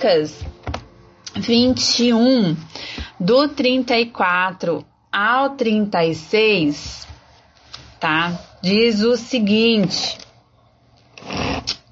[0.00, 0.42] Lucas
[1.36, 2.56] 21,
[3.20, 4.82] do 34
[5.12, 7.06] ao 36,
[8.00, 8.40] tá?
[8.62, 10.16] Diz o seguinte.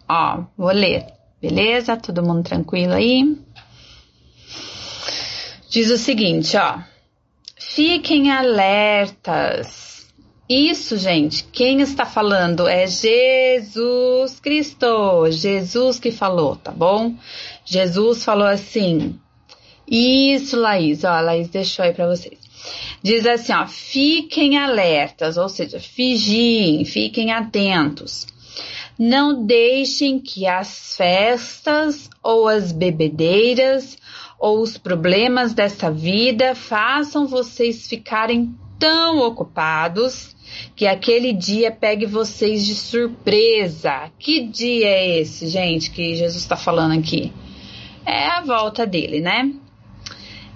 [0.08, 1.04] Ó, vou ler.
[1.38, 1.98] Beleza?
[1.98, 3.36] Todo mundo tranquilo aí?
[5.68, 6.78] Diz o seguinte, ó.
[7.56, 9.88] Fiquem alertas.
[10.48, 15.30] Isso, gente, quem está falando é Jesus Cristo.
[15.30, 17.14] Jesus que falou, tá bom?
[17.68, 19.18] Jesus falou assim.
[19.86, 22.38] Isso, Laís, ó, a Laís deixou aí para vocês.
[23.02, 28.26] Diz assim, ó, fiquem alertas, ou seja, vigiem, fiquem atentos.
[28.98, 33.96] Não deixem que as festas ou as bebedeiras
[34.38, 40.34] ou os problemas dessa vida façam vocês ficarem tão ocupados
[40.74, 44.10] que aquele dia pegue vocês de surpresa.
[44.18, 47.32] Que dia é esse, gente, que Jesus está falando aqui?
[48.10, 49.52] É a volta dele, né?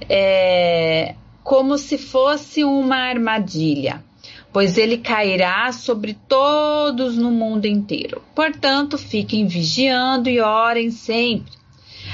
[0.09, 1.15] É
[1.45, 4.03] como se fosse uma armadilha,
[4.51, 8.23] pois ele cairá sobre todos no mundo inteiro.
[8.35, 11.53] Portanto, fiquem vigiando e orem sempre,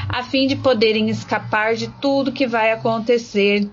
[0.09, 3.70] a fim de poderem escapar de tudo que vai acontecer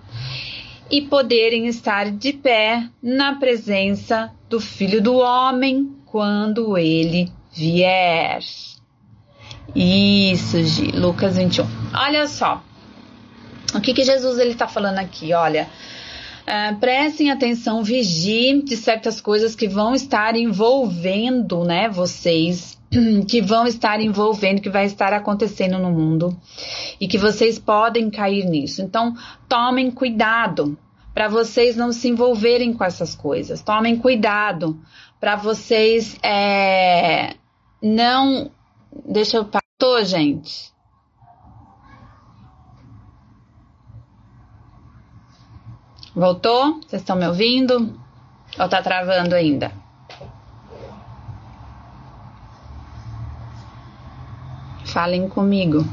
[0.92, 8.40] e poderem estar de pé na presença do Filho do Homem quando ele vier.
[9.74, 11.66] Isso, Gi, Lucas 21.
[11.94, 12.62] Olha só,
[13.74, 15.34] o que, que Jesus ele está falando aqui?
[15.34, 15.68] Olha,
[16.48, 22.78] uh, prestem atenção, vigiem de certas coisas que vão estar envolvendo, né, vocês,
[23.28, 26.38] que vão estar envolvendo, que vai estar acontecendo no mundo
[27.00, 28.82] e que vocês podem cair nisso.
[28.82, 29.16] Então,
[29.50, 30.78] tomem cuidado
[31.14, 33.62] para vocês não se envolverem com essas coisas.
[33.62, 34.78] Tomem cuidado
[35.20, 37.36] para vocês é,
[37.82, 38.52] não.
[39.03, 39.50] Deixa eu.
[39.78, 40.73] Tô, gente.
[46.16, 46.79] Voltou?
[46.79, 48.00] Vocês estão me ouvindo?
[48.57, 49.73] Ou tá travando ainda?
[54.85, 55.83] Falem comigo.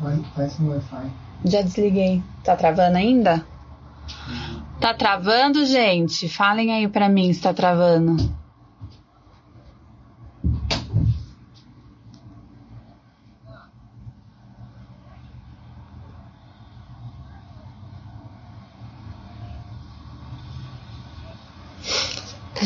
[0.00, 1.10] Wi-Fi.
[1.44, 2.22] Já desliguei.
[2.44, 3.44] Tá travando ainda?
[4.80, 6.28] Tá travando, gente?
[6.28, 8.16] Falem aí pra mim se tá travando.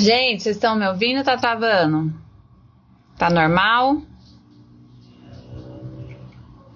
[0.03, 1.23] Gente, vocês estão me ouvindo?
[1.23, 2.13] Tá travando?
[3.17, 4.03] Tá normal?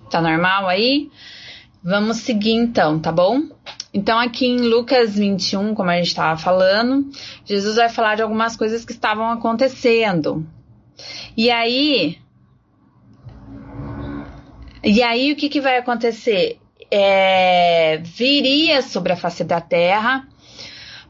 [0.08, 1.10] Tá normal aí?
[1.82, 3.42] Vamos seguir então, tá bom?
[3.92, 7.10] Então, aqui em Lucas 21, como a gente estava falando,
[7.44, 10.46] Jesus vai falar de algumas coisas que estavam acontecendo.
[11.36, 12.20] E aí.
[14.84, 16.60] E aí, o que, que vai acontecer?
[16.88, 20.28] É, viria sobre a face da terra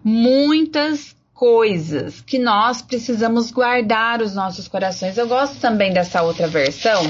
[0.02, 5.18] muitas coisas que nós precisamos guardar os nossos corações.
[5.18, 7.02] Eu gosto também dessa outra versão,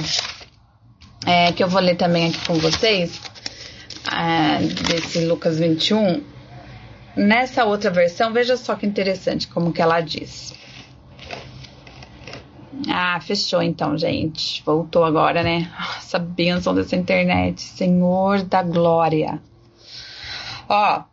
[1.24, 3.20] é, que eu vou ler também aqui com vocês,
[4.12, 6.22] é, desse Lucas 21.
[7.16, 10.52] Nessa outra versão, veja só que interessante como que ela diz.
[12.88, 14.62] Ah, fechou então, gente.
[14.64, 15.72] Voltou agora, né?
[15.96, 17.62] Essa bênção dessa internet.
[17.62, 19.40] Senhor da glória.
[20.68, 21.04] Ó,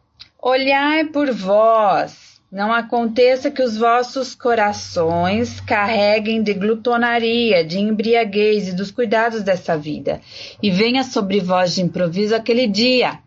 [0.42, 2.23] olhai por vós
[2.54, 9.76] não aconteça que os vossos corações carreguem de glutonaria, de embriaguez e dos cuidados dessa
[9.76, 10.22] vida,
[10.62, 13.18] e venha sobre vós de improviso aquele dia,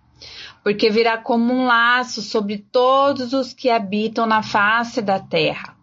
[0.62, 5.74] porque virá como um laço sobre todos os que habitam na face da terra.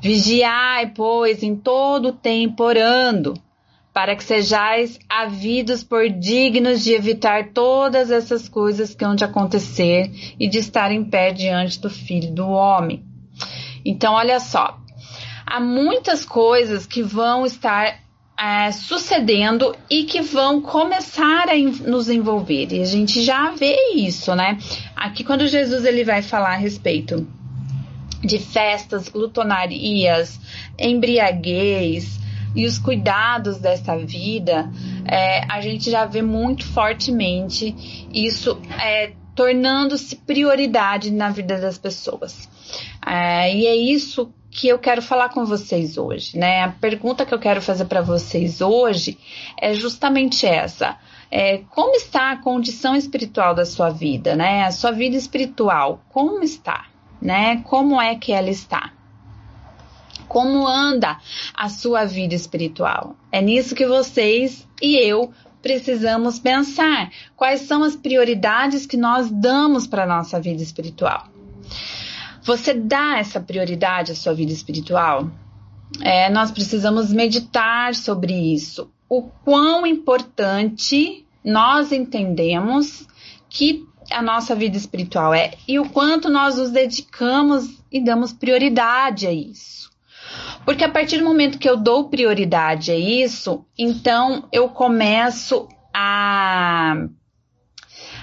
[0.00, 3.34] Vigiai, pois, em todo o tempo orando,
[3.98, 10.08] para que sejais havidos por dignos de evitar todas essas coisas que hão de acontecer
[10.38, 13.02] e de estar em pé diante do Filho do Homem.
[13.84, 14.78] Então, olha só,
[15.44, 17.98] há muitas coisas que vão estar
[18.38, 22.68] é, sucedendo e que vão começar a nos envolver.
[22.70, 24.58] E a gente já vê isso, né?
[24.94, 27.26] Aqui, quando Jesus ele vai falar a respeito
[28.20, 30.38] de festas, glutonarias,
[30.78, 32.27] embriaguez,
[32.58, 34.68] e os cuidados dessa vida,
[35.06, 37.72] é, a gente já vê muito fortemente
[38.12, 42.48] isso é, tornando-se prioridade na vida das pessoas.
[43.06, 46.64] É, e é isso que eu quero falar com vocês hoje, né?
[46.64, 49.16] A pergunta que eu quero fazer para vocês hoje
[49.56, 50.98] é justamente essa.
[51.30, 54.64] É, como está a condição espiritual da sua vida, né?
[54.64, 56.86] A sua vida espiritual, como está,
[57.22, 57.62] né?
[57.62, 58.97] Como é que ela está?
[60.28, 61.18] Como anda
[61.54, 63.16] a sua vida espiritual?
[63.32, 65.32] É nisso que vocês e eu
[65.62, 67.10] precisamos pensar.
[67.36, 71.28] Quais são as prioridades que nós damos para a nossa vida espiritual?
[72.42, 75.30] Você dá essa prioridade à sua vida espiritual?
[76.00, 78.90] É, nós precisamos meditar sobre isso.
[79.08, 83.06] O quão importante nós entendemos
[83.48, 89.26] que a nossa vida espiritual é e o quanto nós nos dedicamos e damos prioridade
[89.26, 89.90] a isso.
[90.68, 96.94] Porque a partir do momento que eu dou prioridade a isso, então eu começo a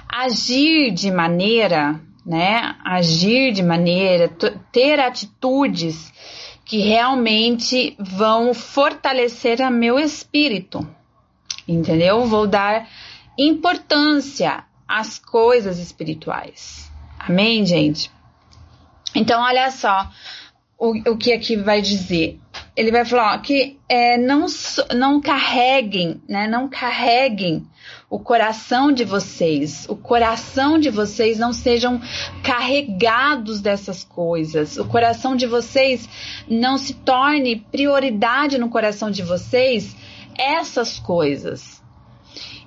[0.08, 2.76] agir de maneira, né?
[2.86, 4.30] Agir de maneira,
[4.72, 6.14] ter atitudes
[6.64, 10.88] que realmente vão fortalecer a meu espírito.
[11.68, 12.28] Entendeu?
[12.28, 12.88] Vou dar
[13.36, 16.92] importância às coisas espirituais.
[17.18, 18.12] Amém, gente?
[19.16, 20.08] Então, olha só
[20.78, 22.40] o, o que aqui vai dizer.
[22.76, 24.46] Ele vai falar ó, que é, não,
[24.96, 26.48] não carreguem, né?
[26.48, 27.66] Não carreguem
[28.10, 32.02] o coração de vocês, o coração de vocês não sejam
[32.44, 36.08] carregados dessas coisas, o coração de vocês
[36.48, 39.96] não se torne prioridade no coração de vocês
[40.38, 41.82] essas coisas.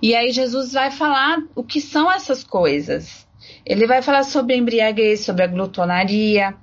[0.01, 3.27] E aí Jesus vai falar o que são essas coisas.
[3.65, 6.55] Ele vai falar sobre embriaguez, sobre a glutonaria.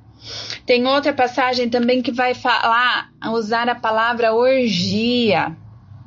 [0.65, 5.55] Tem outra passagem também que vai falar, usar a palavra orgia,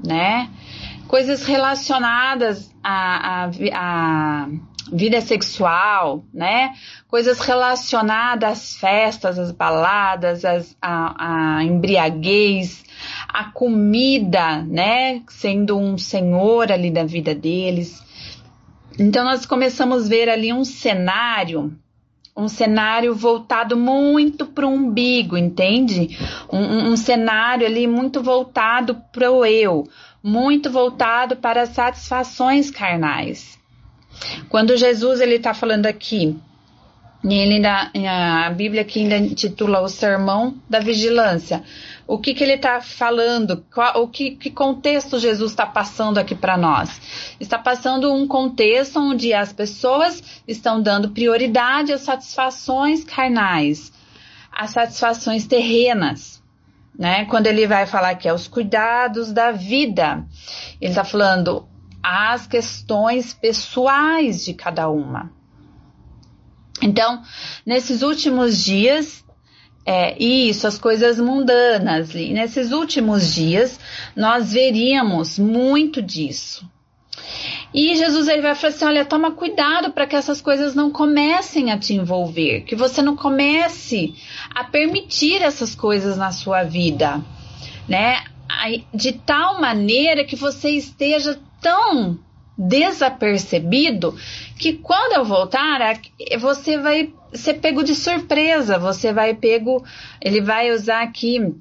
[0.05, 0.51] né?
[1.07, 4.49] Coisas relacionadas à, à, à
[4.93, 6.75] vida sexual, né?
[7.09, 12.85] Coisas relacionadas às festas, às baladas, às, à, à embriaguez,
[13.29, 18.03] a comida, né, sendo um senhor ali da vida deles.
[18.99, 21.73] Então nós começamos a ver ali um cenário,
[22.39, 26.17] um cenário voltado muito para o umbigo, entende?
[26.51, 29.89] Um, um, cenário ali muito voltado para o eu,
[30.23, 33.59] muito voltado para as satisfações carnais.
[34.49, 36.39] Quando Jesus ele está falando aqui,
[37.25, 37.91] ele ainda,
[38.47, 41.65] a Bíblia aqui ainda intitula o Sermão da Vigilância
[42.09, 46.35] o que, que ele está falando, qual, o que, que contexto Jesus está passando aqui
[46.35, 46.99] para nós.
[47.39, 53.93] Está passando um contexto onde as pessoas estão dando prioridade às satisfações carnais,
[54.51, 56.43] às satisfações terrenas.
[56.99, 57.27] Né?
[57.27, 60.27] Quando ele vai falar que é os cuidados da vida,
[60.81, 61.69] ele está falando
[62.03, 65.31] as questões pessoais de cada uma.
[66.81, 67.23] Então,
[67.67, 69.23] nesses últimos dias,
[69.91, 72.15] é, isso, as coisas mundanas.
[72.15, 73.81] E nesses últimos dias,
[74.15, 76.71] nós veríamos muito disso.
[77.73, 81.73] E Jesus ele vai falar assim: olha, toma cuidado para que essas coisas não comecem
[81.73, 84.15] a te envolver, que você não comece
[84.55, 87.25] a permitir essas coisas na sua vida,
[87.89, 88.25] né?
[88.93, 92.19] De tal maneira que você esteja tão
[92.59, 94.15] desapercebido
[94.59, 95.81] que quando eu voltar,
[96.39, 99.85] você vai ser pego de surpresa, você vai pego,
[100.21, 101.55] ele vai usar aqui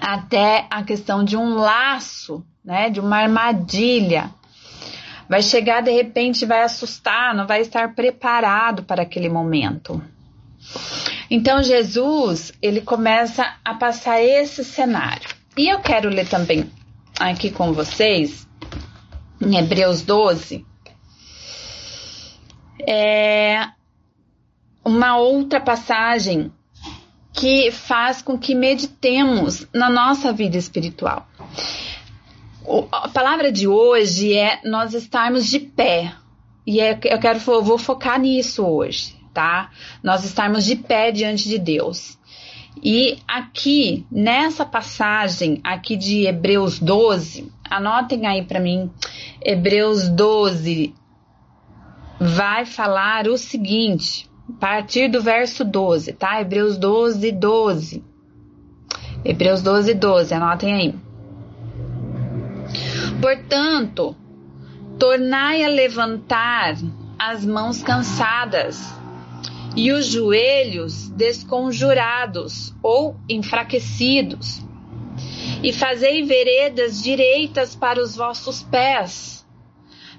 [0.00, 4.30] até a questão de um laço, né, de uma armadilha.
[5.28, 10.02] Vai chegar de repente, vai assustar, não vai estar preparado para aquele momento.
[11.30, 15.28] Então Jesus, ele começa a passar esse cenário.
[15.56, 16.70] E eu quero ler também
[17.20, 18.48] aqui com vocês
[19.40, 20.64] em Hebreus 12,
[22.86, 23.68] é
[24.84, 26.52] uma outra passagem
[27.32, 31.28] que faz com que meditemos na nossa vida espiritual.
[32.90, 36.12] A palavra de hoje é nós estarmos de pé.
[36.66, 39.70] E é, eu quero eu vou focar nisso hoje, tá?
[40.02, 42.18] Nós estarmos de pé diante de Deus.
[42.82, 48.90] E aqui, nessa passagem aqui de Hebreus 12, anotem aí para mim,
[49.42, 50.94] Hebreus 12
[52.20, 56.40] vai falar o seguinte, a partir do verso 12, tá?
[56.40, 58.04] Hebreus 12, 12.
[59.24, 60.94] Hebreus 12, 12, anotem aí.
[63.20, 64.16] Portanto,
[64.98, 66.76] tornai a levantar
[67.18, 68.94] as mãos cansadas
[69.76, 74.60] e os joelhos desconjurados ou enfraquecidos,
[75.62, 79.37] e fazei veredas direitas para os vossos pés,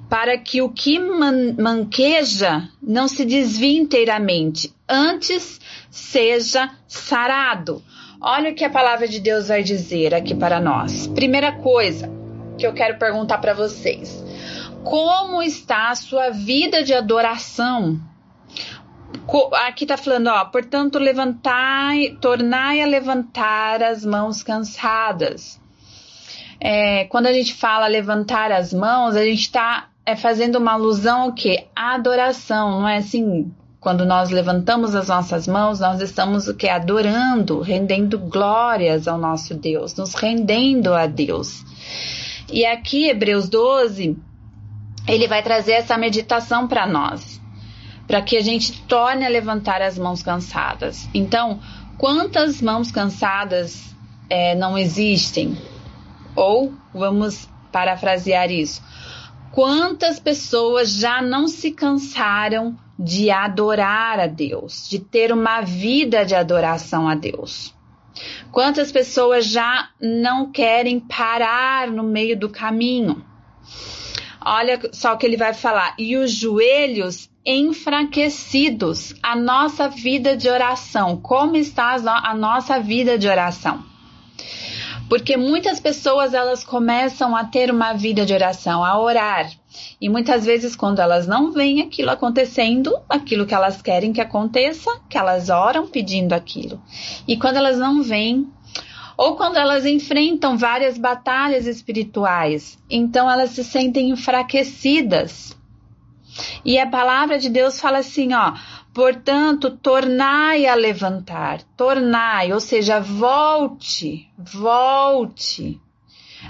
[0.09, 5.61] para que o que man manqueja não se desvie inteiramente, antes
[5.91, 7.83] seja sarado.
[8.19, 11.07] Olha o que a palavra de Deus vai dizer aqui para nós.
[11.07, 12.11] Primeira coisa
[12.57, 14.21] que eu quero perguntar para vocês:
[14.83, 17.99] como está a sua vida de adoração?
[19.67, 25.61] Aqui tá falando, ó, portanto, levantai, tornai a levantar as mãos cansadas.
[26.59, 31.21] É, quando a gente fala levantar as mãos, a gente está é, fazendo uma alusão
[31.21, 31.67] ao que?
[31.75, 33.51] adoração, não é assim?
[33.79, 36.67] Quando nós levantamos as nossas mãos, nós estamos o que?
[36.67, 41.63] Adorando, rendendo glórias ao nosso Deus, nos rendendo a Deus.
[42.51, 44.17] E aqui, Hebreus 12,
[45.07, 47.39] ele vai trazer essa meditação para nós,
[48.07, 51.07] para que a gente torne a levantar as mãos cansadas.
[51.13, 51.59] Então,
[51.97, 53.95] quantas mãos cansadas
[54.27, 55.55] é, não existem?
[56.35, 58.81] Ou, vamos parafrasear isso,
[59.51, 66.35] quantas pessoas já não se cansaram de adorar a Deus, de ter uma vida de
[66.35, 67.73] adoração a Deus?
[68.51, 73.23] Quantas pessoas já não querem parar no meio do caminho?
[74.43, 75.93] Olha só o que ele vai falar.
[75.97, 79.13] E os joelhos enfraquecidos.
[79.21, 81.17] A nossa vida de oração.
[81.17, 83.88] Como está a nossa vida de oração?
[85.09, 89.49] Porque muitas pessoas elas começam a ter uma vida de oração, a orar.
[89.99, 95.01] E muitas vezes, quando elas não veem aquilo acontecendo, aquilo que elas querem que aconteça,
[95.09, 96.79] que elas oram pedindo aquilo.
[97.27, 98.47] E quando elas não veem,
[99.17, 105.57] ou quando elas enfrentam várias batalhas espirituais, então elas se sentem enfraquecidas.
[106.63, 108.53] E a palavra de Deus fala assim, ó,
[108.99, 115.79] portanto, tornai a levantar, tornai, ou seja, volte, volte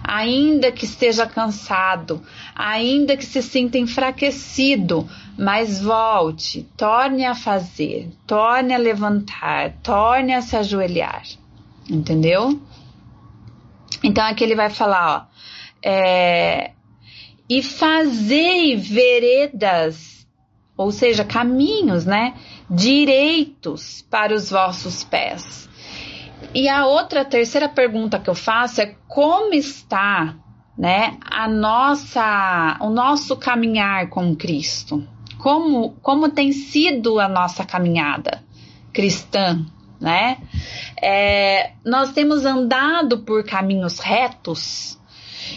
[0.03, 2.23] ainda que esteja cansado,
[2.55, 10.41] ainda que se sinta enfraquecido, mas volte, torne a fazer, torne a levantar, torne a
[10.41, 11.21] se ajoelhar.
[11.87, 12.59] Entendeu?
[14.03, 16.71] Então aqui ele vai falar, ó, é,
[17.47, 20.18] e fazei veredas,
[20.79, 22.35] ou seja, caminhos, né,
[22.69, 25.69] direitos para os vossos pés
[26.53, 30.35] e a outra, terceira pergunta que eu faço é como está,
[30.77, 35.05] né, a nossa, o nosso caminhar com Cristo?
[35.37, 38.43] Como, como tem sido a nossa caminhada
[38.91, 39.65] cristã,
[39.99, 40.37] né?
[41.01, 44.99] É, nós temos andado por caminhos retos.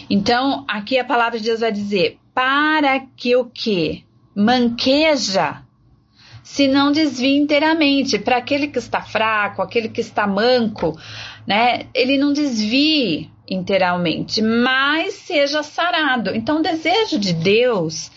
[0.09, 5.63] Então, aqui a palavra de Deus vai dizer: para que o que manqueja
[6.43, 8.19] se não desvia inteiramente.
[8.19, 10.97] Para aquele que está fraco, aquele que está manco,
[11.47, 11.87] né?
[11.93, 16.35] Ele não desvie inteiramente, mas seja sarado.
[16.35, 18.11] Então, o desejo de Deus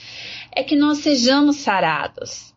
[0.52, 2.54] é que nós sejamos sarados.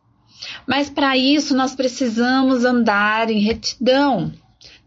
[0.66, 4.32] Mas para isso nós precisamos andar em retidão.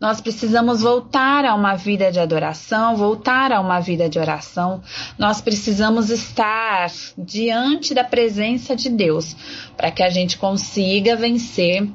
[0.02, 4.82] Nós precisamos voltar a uma vida de adoração, voltar a uma vida de oração.
[5.16, 9.36] Nós precisamos estar diante da presença de Deus
[9.76, 11.88] para que a gente consiga vencer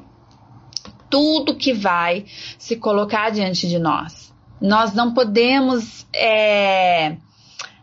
[1.10, 2.24] tudo que vai
[2.58, 4.34] se colocar diante de nós.
[4.62, 7.18] Nós não podemos é,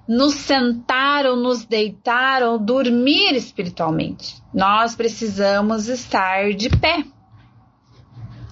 [0.09, 4.43] nos sentar ou nos deitar ou dormir espiritualmente.
[4.55, 7.05] Nós precisamos estar de pé.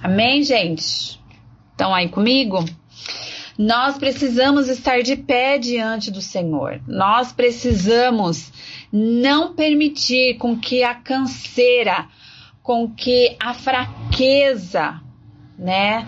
[0.02, 1.21] Amém, gente?
[1.82, 2.64] Estão aí comigo?
[3.58, 6.80] Nós precisamos estar de pé diante do Senhor.
[6.86, 8.52] Nós precisamos
[8.92, 12.06] não permitir com que a canseira,
[12.62, 15.00] com que a fraqueza,
[15.58, 16.06] né,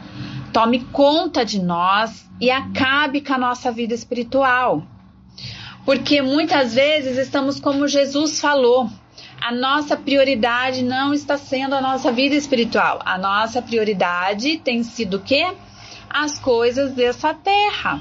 [0.53, 4.81] tome conta de nós e acabe com a nossa vida espiritual.
[5.85, 8.89] Porque muitas vezes estamos como Jesus falou,
[9.43, 13.01] a nossa prioridade não está sendo a nossa vida espiritual.
[13.05, 15.53] A nossa prioridade tem sido o quê?
[16.17, 18.01] As coisas dessa terra.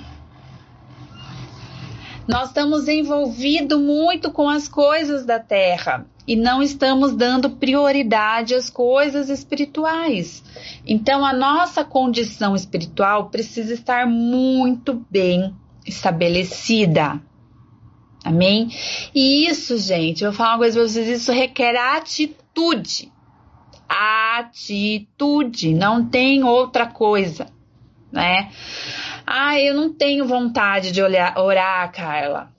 [2.28, 8.70] Nós estamos envolvidos muito com as coisas da terra e não estamos dando prioridade às
[8.70, 10.44] coisas espirituais.
[10.86, 15.52] Então, a nossa condição espiritual precisa estar muito bem
[15.84, 17.20] estabelecida.
[18.24, 18.70] Amém?
[19.14, 23.12] E isso, gente, eu vou falar uma coisa pra vocês: isso requer atitude.
[23.90, 27.48] Atitude, não tem outra coisa,
[28.14, 28.50] né?
[29.26, 32.54] Ah, eu não tenho vontade de olhar, orar, Carla.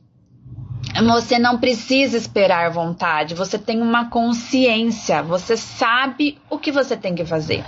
[1.07, 7.15] Você não precisa esperar vontade, você tem uma consciência, você sabe o que você tem
[7.15, 7.65] que fazer.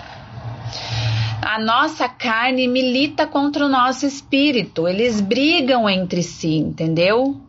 [1.43, 7.41] A nossa carne milita contra o nosso espírito, eles brigam entre si, entendeu?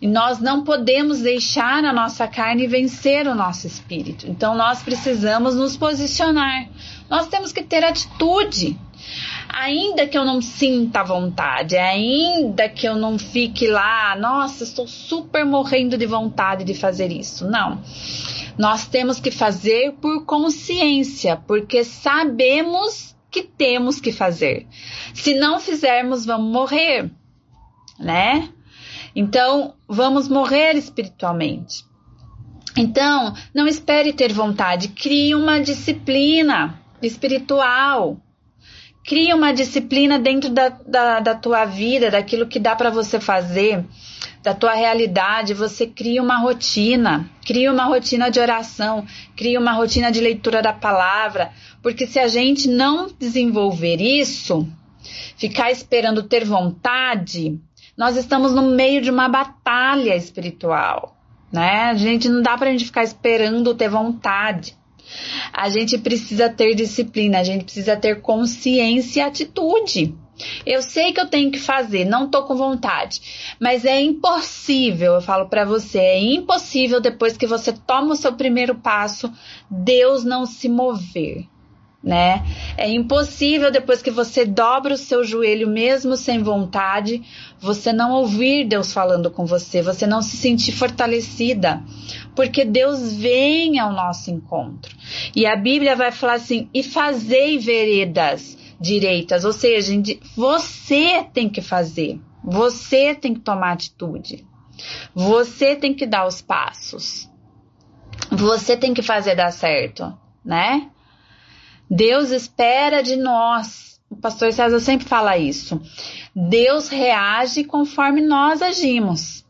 [0.00, 4.28] E nós não podemos deixar a nossa carne vencer o nosso espírito.
[4.28, 6.68] Então nós precisamos nos posicionar.
[7.08, 8.76] Nós temos que ter atitude.
[9.48, 15.44] Ainda que eu não sinta vontade, ainda que eu não fique lá, nossa, estou super
[15.44, 17.46] morrendo de vontade de fazer isso.
[17.48, 17.82] Não.
[18.58, 24.66] Nós temos que fazer por consciência, porque sabemos que temos que fazer.
[25.14, 27.10] Se não fizermos, vamos morrer,
[27.98, 28.48] né?
[29.14, 31.84] Então, vamos morrer espiritualmente.
[32.76, 38.18] Então, não espere ter vontade, crie uma disciplina espiritual.
[39.04, 43.84] Crie uma disciplina dentro da, da, da tua vida, daquilo que dá para você fazer,
[44.42, 45.54] da tua realidade.
[45.54, 49.04] Você cria uma rotina, cria uma rotina de oração,
[49.36, 54.68] cria uma rotina de leitura da palavra, porque se a gente não desenvolver isso,
[55.36, 57.60] ficar esperando ter vontade,
[57.96, 61.16] nós estamos no meio de uma batalha espiritual,
[61.52, 61.90] né?
[61.90, 64.76] A gente não dá pra gente ficar esperando ter vontade.
[65.52, 70.14] A gente precisa ter disciplina, a gente precisa ter consciência e atitude.
[70.64, 75.20] Eu sei que eu tenho que fazer, não tô com vontade, mas é impossível, eu
[75.20, 79.32] falo para você, é impossível depois que você toma o seu primeiro passo,
[79.70, 81.46] Deus não se mover
[82.02, 82.44] né?
[82.76, 87.22] É impossível depois que você dobra o seu joelho mesmo sem vontade,
[87.60, 91.82] você não ouvir Deus falando com você, você não se sentir fortalecida,
[92.34, 94.96] porque Deus vem ao nosso encontro.
[95.34, 99.92] E a Bíblia vai falar assim: "E fazei veredas direitas", ou seja,
[100.36, 102.18] você tem que fazer.
[102.42, 104.44] Você tem que tomar atitude.
[105.14, 107.30] Você tem que dar os passos.
[108.32, 110.12] Você tem que fazer dar certo,
[110.44, 110.90] né?
[111.94, 114.00] Deus espera de nós.
[114.08, 115.78] O pastor César sempre fala isso.
[116.34, 119.44] Deus reage conforme nós agimos.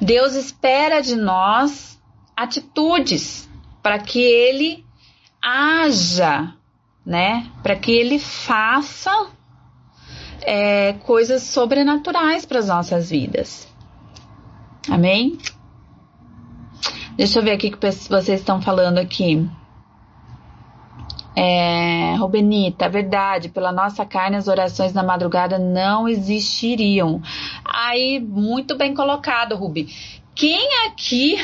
[0.00, 2.00] Deus espera de nós
[2.36, 3.48] atitudes
[3.80, 4.84] para que ele
[5.40, 6.52] haja,
[7.06, 7.48] né?
[7.62, 9.28] Para que ele faça
[10.42, 13.68] é, coisas sobrenaturais para as nossas vidas.
[14.88, 15.38] Amém?
[17.16, 19.48] Deixa eu ver aqui o que vocês estão falando aqui.
[21.34, 27.22] É, Rubenita, verdade, pela nossa carne as orações na madrugada não existiriam.
[27.64, 29.88] Aí, muito bem colocado, Rubi.
[30.34, 31.36] Quem aqui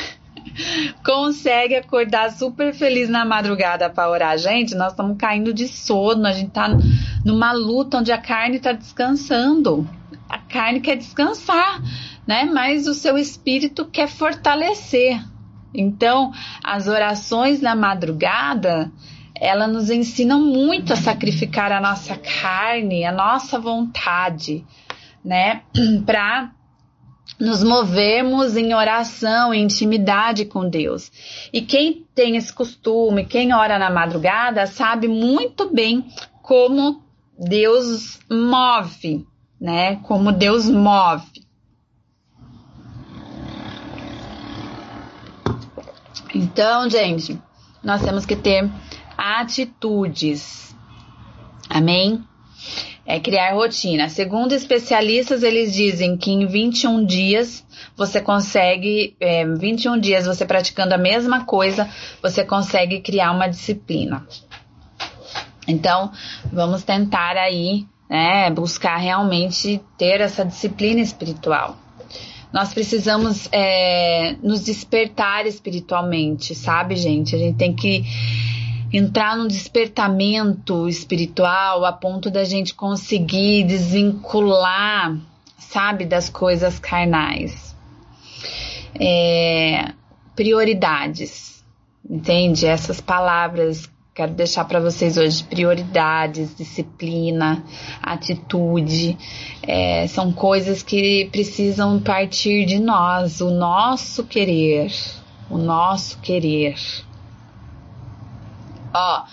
[1.05, 4.37] consegue acordar super feliz na madrugada para orar?
[4.37, 6.67] Gente, nós estamos caindo de sono, a gente tá
[7.23, 9.87] numa luta onde a carne está descansando.
[10.29, 11.81] A carne quer descansar,
[12.27, 12.43] né?
[12.43, 15.23] Mas o seu espírito quer fortalecer.
[15.73, 16.31] Então,
[16.63, 18.91] as orações na madrugada,
[19.41, 24.65] ela nos ensina muito a sacrificar a nossa carne, a nossa vontade,
[25.23, 25.61] né?
[26.05, 26.51] Para
[27.39, 31.11] nos movermos em oração, em intimidade com Deus.
[31.51, 36.05] E quem tem esse costume, quem ora na madrugada, sabe muito bem
[36.41, 37.03] como
[37.37, 39.25] Deus move,
[39.59, 39.97] né?
[39.97, 41.45] Como Deus move.
[46.33, 47.39] Então, gente,
[47.83, 48.69] nós temos que ter
[49.17, 50.75] atitudes.
[51.69, 52.23] Amém?
[53.05, 54.09] É criar rotina.
[54.09, 60.93] Segundo especialistas, eles dizem que em 21 dias você consegue, é, 21 dias você praticando
[60.93, 61.89] a mesma coisa,
[62.21, 64.27] você consegue criar uma disciplina.
[65.67, 66.11] Então,
[66.51, 71.77] vamos tentar aí, né, buscar realmente ter essa disciplina espiritual.
[72.53, 77.35] Nós precisamos é, nos despertar espiritualmente, sabe, gente?
[77.35, 78.05] A gente tem que
[78.91, 85.17] entrar num despertamento espiritual a ponto da gente conseguir desvincular,
[85.57, 87.75] sabe, das coisas carnais.
[88.99, 89.93] É,
[90.35, 91.63] prioridades,
[92.09, 92.65] entende?
[92.65, 97.63] Essas palavras quero deixar para vocês hoje prioridades, disciplina,
[98.01, 99.15] atitude,
[99.61, 104.91] é, são coisas que precisam partir de nós, o nosso querer,
[105.51, 106.73] o nosso querer.
[108.97, 109.25] Ó,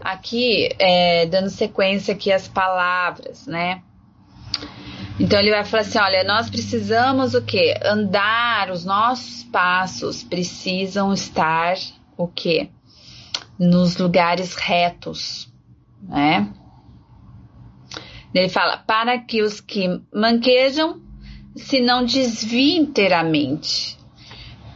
[0.00, 3.82] aqui, é, dando sequência aqui as palavras, né?
[5.20, 7.78] Então ele vai falar assim: olha, nós precisamos o que?
[7.84, 11.76] Andar, os nossos passos precisam estar
[12.16, 12.68] o que?
[13.58, 15.48] Nos lugares retos,
[16.02, 16.52] né?
[18.34, 21.00] Ele fala: para que os que manquejam
[21.54, 23.96] se não desviem inteiramente,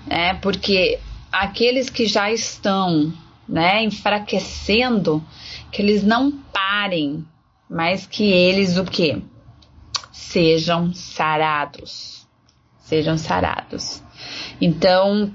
[0.07, 0.35] né?
[0.35, 1.01] Porque
[1.33, 3.13] aqueles que já estão
[3.49, 5.23] né, enfraquecendo,
[5.71, 7.25] que eles não parem,
[7.69, 9.23] mas que eles o que?
[10.13, 12.27] Sejam sarados.
[12.79, 14.03] Sejam sarados.
[14.61, 15.33] Então,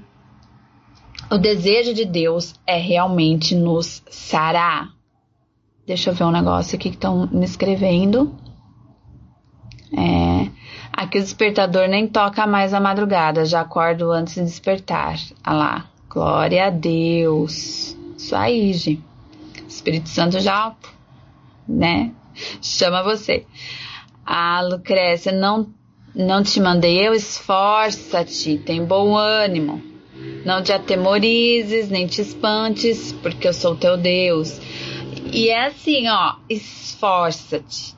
[1.30, 4.90] o desejo de Deus é realmente nos sarar.
[5.86, 8.34] Deixa eu ver um negócio aqui que estão me escrevendo.
[9.94, 10.50] É,
[10.92, 15.18] aqui o despertador nem toca mais a madrugada, já acordo antes de despertar.
[15.44, 17.96] Ah lá, Glória a Deus.
[18.32, 19.12] Aí, gente.
[19.66, 20.76] Espírito Santo já,
[21.66, 22.12] né?
[22.60, 23.46] Chama você.
[24.24, 25.68] Ah, Lucrécia, não,
[26.14, 29.82] não te mandei eu, esforça-te, tem bom ânimo.
[30.44, 34.60] Não te atemorizes, nem te espantes, porque eu sou teu Deus.
[35.32, 37.96] E é assim, ó, esforça-te.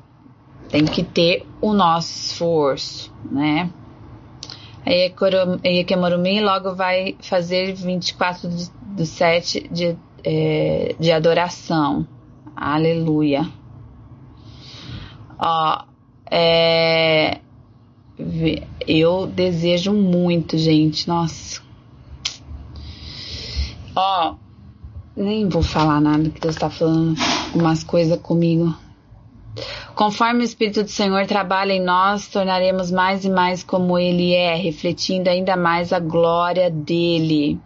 [0.69, 3.71] Tem que ter o nosso esforço, né?
[4.87, 12.07] A Iekemorumi logo vai fazer 24 do 7 de, é, de adoração.
[12.57, 13.47] Aleluia.
[15.39, 15.85] Ó,
[16.31, 17.41] é,
[18.87, 21.07] eu desejo muito, gente.
[21.09, 21.63] Nossa.
[23.95, 24.35] Ó,
[25.17, 27.15] nem vou falar nada que Deus tá falando
[27.55, 28.75] umas coisas comigo.
[29.95, 34.57] Conforme o Espírito do Senhor trabalha em nós, tornaremos mais e mais como Ele é,
[34.57, 37.61] refletindo ainda mais a glória dele.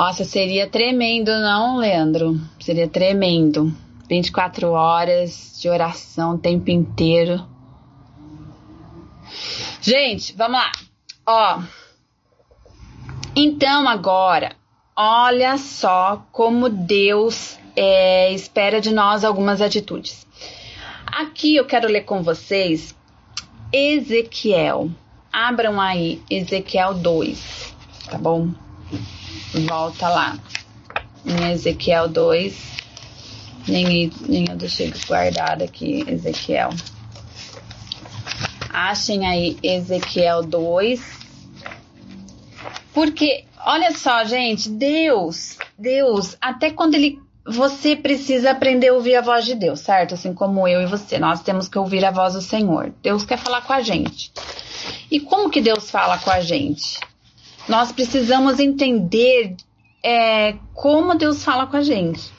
[0.00, 2.40] Nossa, seria tremendo, não, Leandro?
[2.58, 3.70] Seria tremendo.
[4.08, 7.46] 24 horas de oração o tempo inteiro.
[9.82, 10.72] Gente, vamos lá.
[11.26, 11.62] Ó.
[13.36, 14.56] Então agora,
[14.96, 20.26] olha só como Deus é, espera de nós algumas atitudes.
[21.04, 22.96] Aqui eu quero ler com vocês
[23.70, 24.88] Ezequiel.
[25.30, 27.74] Abram aí Ezequiel 2,
[28.10, 28.48] tá bom?
[29.66, 30.38] Volta lá.
[31.24, 32.80] Em Ezequiel 2.
[33.68, 36.70] Nem, nem eu deixei guardado aqui, Ezequiel.
[38.68, 41.00] Achem aí Ezequiel 2.
[42.92, 49.22] Porque, olha só, gente, Deus, Deus, até quando ele você precisa aprender a ouvir a
[49.22, 50.14] voz de Deus, certo?
[50.14, 52.92] Assim como eu e você, nós temos que ouvir a voz do Senhor.
[53.02, 54.30] Deus quer falar com a gente.
[55.10, 57.00] E como que Deus fala com a gente?
[57.70, 59.54] Nós precisamos entender
[60.02, 62.32] é, como Deus fala com a gente.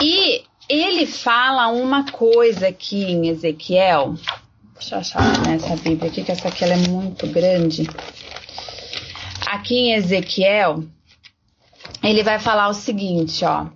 [0.00, 4.14] E ele fala uma coisa aqui em Ezequiel.
[4.72, 7.86] Deixa eu achar nessa Bíblia aqui, que essa aqui é muito grande.
[9.46, 10.84] Aqui em Ezequiel,
[12.02, 13.66] ele vai falar o seguinte, ó.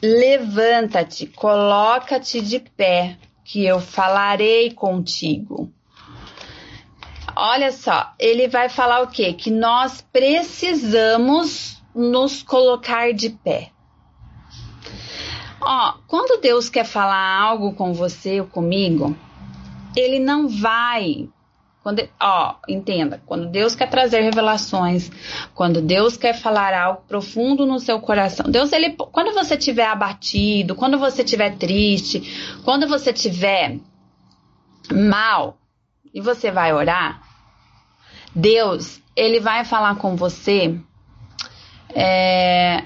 [0.00, 5.68] Levanta-te, coloca-te de pé, que eu falarei contigo.
[7.42, 9.32] Olha só, ele vai falar o quê?
[9.32, 13.70] Que nós precisamos nos colocar de pé.
[15.58, 19.16] Ó, quando Deus quer falar algo com você ou comigo,
[19.96, 21.30] ele não vai
[21.82, 25.10] quando, ó, entenda, quando Deus quer trazer revelações,
[25.54, 30.74] quando Deus quer falar algo profundo no seu coração, Deus, ele, quando você estiver abatido,
[30.74, 33.78] quando você estiver triste, quando você estiver
[34.92, 35.56] mal
[36.12, 37.29] e você vai orar,
[38.34, 40.78] Deus, ele vai falar com você
[41.94, 42.84] é,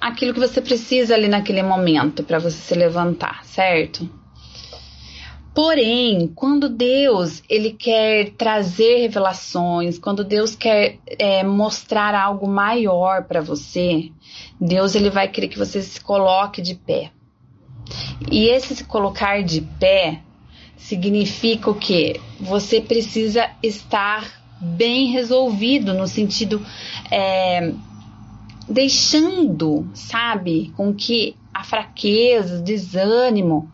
[0.00, 4.08] aquilo que você precisa ali naquele momento para você se levantar, certo?
[5.54, 13.42] Porém, quando Deus ele quer trazer revelações, quando Deus quer é, mostrar algo maior para
[13.42, 14.10] você,
[14.58, 17.10] Deus ele vai querer que você se coloque de pé.
[18.30, 20.22] E esse se colocar de pé
[20.82, 22.20] significa o que?
[22.40, 26.64] Você precisa estar bem resolvido no sentido
[27.10, 27.72] é,
[28.68, 33.70] deixando, sabe, com que a fraqueza, o desânimo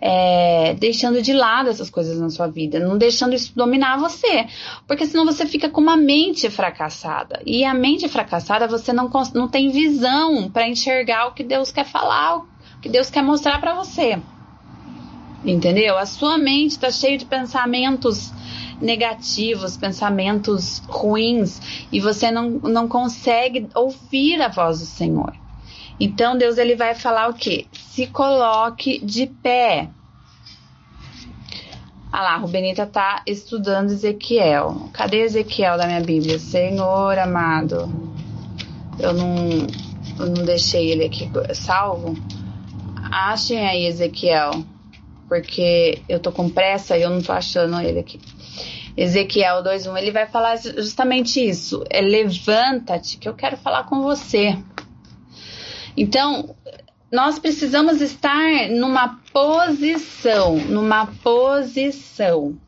[0.00, 4.46] é, deixando de lado essas coisas na sua vida, não deixando isso dominar você,
[4.86, 7.40] porque senão você fica com uma mente fracassada.
[7.44, 11.84] E a mente fracassada você não, não tem visão para enxergar o que Deus quer
[11.84, 12.46] falar, o
[12.80, 14.18] que Deus quer mostrar para você.
[15.44, 15.96] Entendeu?
[15.96, 18.32] A sua mente está cheia de pensamentos
[18.80, 25.34] negativos, pensamentos ruins, e você não, não consegue ouvir a voz do Senhor.
[25.98, 27.66] Então Deus ele vai falar o que?
[27.72, 29.90] Se coloque de pé.
[32.12, 34.88] Ah lá, Rubenita tá estudando Ezequiel.
[34.92, 36.38] Cadê Ezequiel da minha Bíblia?
[36.38, 37.88] Senhor amado.
[38.98, 39.36] Eu não,
[40.18, 42.16] eu não deixei ele aqui salvo.
[43.12, 44.64] Achem aí Ezequiel.
[45.30, 48.18] Porque eu tô com pressa e eu não tô achando ele aqui.
[48.96, 51.84] Ezequiel 2:1, ele vai falar justamente isso.
[51.88, 54.58] É levanta-te que eu quero falar com você.
[55.96, 56.56] Então,
[57.12, 62.58] nós precisamos estar numa posição, numa posição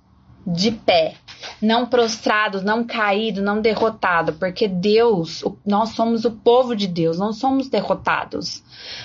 [0.47, 1.15] de pé,
[1.61, 7.33] não prostrado, não caído, não derrotado, porque Deus, nós somos o povo de Deus, não
[7.33, 8.63] somos derrotados.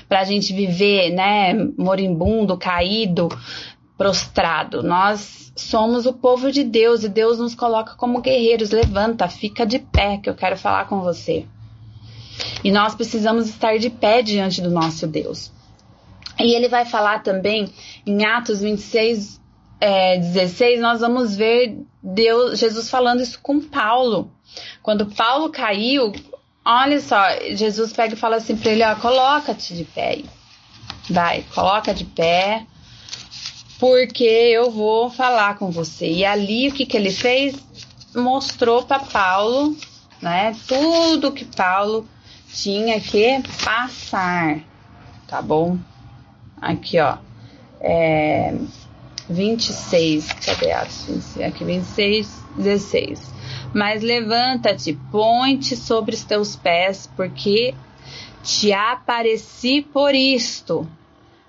[0.07, 3.29] Para a gente viver, né, moribundo, caído,
[3.97, 4.83] prostrado.
[4.83, 8.69] Nós somos o povo de Deus e Deus nos coloca como guerreiros.
[8.69, 11.45] Levanta, fica de pé, que eu quero falar com você.
[12.63, 15.51] E nós precisamos estar de pé diante do nosso Deus.
[16.39, 17.67] E ele vai falar também
[18.05, 19.41] em Atos 26,
[19.79, 24.31] é, 16, nós vamos ver Deus, Jesus falando isso com Paulo.
[24.81, 26.11] Quando Paulo caiu,
[26.65, 30.23] olha só, Jesus pega e fala assim para ele: ó, coloca-te de pé.
[31.09, 32.65] Vai, coloca de pé,
[33.79, 36.09] porque eu vou falar com você.
[36.09, 37.55] E ali o que, que ele fez?
[38.15, 39.75] Mostrou para Paulo,
[40.21, 42.07] né, tudo que Paulo
[42.51, 44.59] tinha que passar,
[45.27, 45.77] tá bom?
[46.59, 47.17] Aqui, ó,
[47.79, 48.55] é
[49.29, 51.37] 26, cadê Atos?
[51.39, 53.33] Aqui, 26, 16.
[53.73, 57.75] Mas levanta-te, põe-te sobre os teus pés, porque
[58.43, 60.87] te apareci por isto,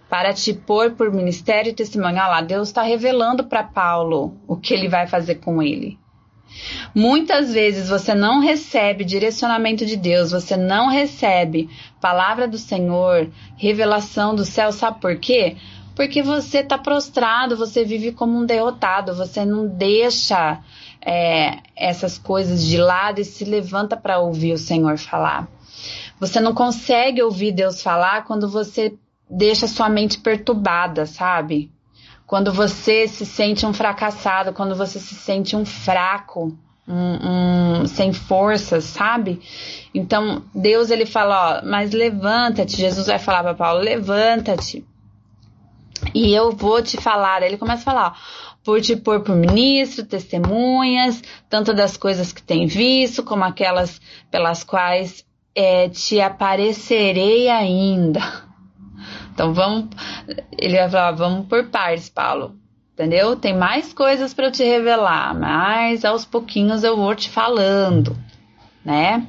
[0.08, 2.14] para te pôr por ministério e testemunho.
[2.16, 5.98] Olha lá, Deus está revelando para Paulo o que ele vai fazer com ele.
[6.94, 11.68] Muitas vezes você não recebe direcionamento de Deus, você não recebe
[12.00, 15.56] palavra do Senhor, revelação do céu, sabe por quê?
[15.98, 20.60] Porque você está prostrado, você vive como um derrotado, você não deixa
[21.04, 25.48] é, essas coisas de lado e se levanta para ouvir o Senhor falar.
[26.20, 28.94] Você não consegue ouvir Deus falar quando você
[29.28, 31.68] deixa sua mente perturbada, sabe?
[32.28, 36.56] Quando você se sente um fracassado, quando você se sente um fraco,
[36.86, 39.40] um, um, sem forças, sabe?
[39.92, 42.76] Então, Deus ele fala, ó, mas levanta-te.
[42.76, 44.86] Jesus vai falar para Paulo, levanta-te.
[46.14, 47.42] E eu vou te falar.
[47.42, 52.42] Ele começa a falar, ó, por te pôr por ministro, testemunhas, tanto das coisas que
[52.42, 58.20] tem visto, como aquelas pelas quais é, te aparecerei ainda.
[59.32, 59.90] Então vamos,
[60.58, 62.56] ele vai falar, vamos por partes, Paulo.
[62.92, 63.36] Entendeu?
[63.36, 68.18] Tem mais coisas para eu te revelar, mas aos pouquinhos eu vou te falando,
[68.84, 69.24] né?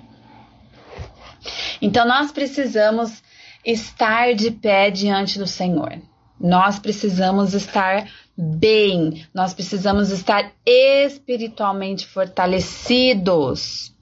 [1.79, 3.21] Então nós precisamos
[3.63, 6.01] estar de pé diante do Senhor.
[6.39, 13.93] Nós precisamos estar bem, nós precisamos estar espiritualmente fortalecidos.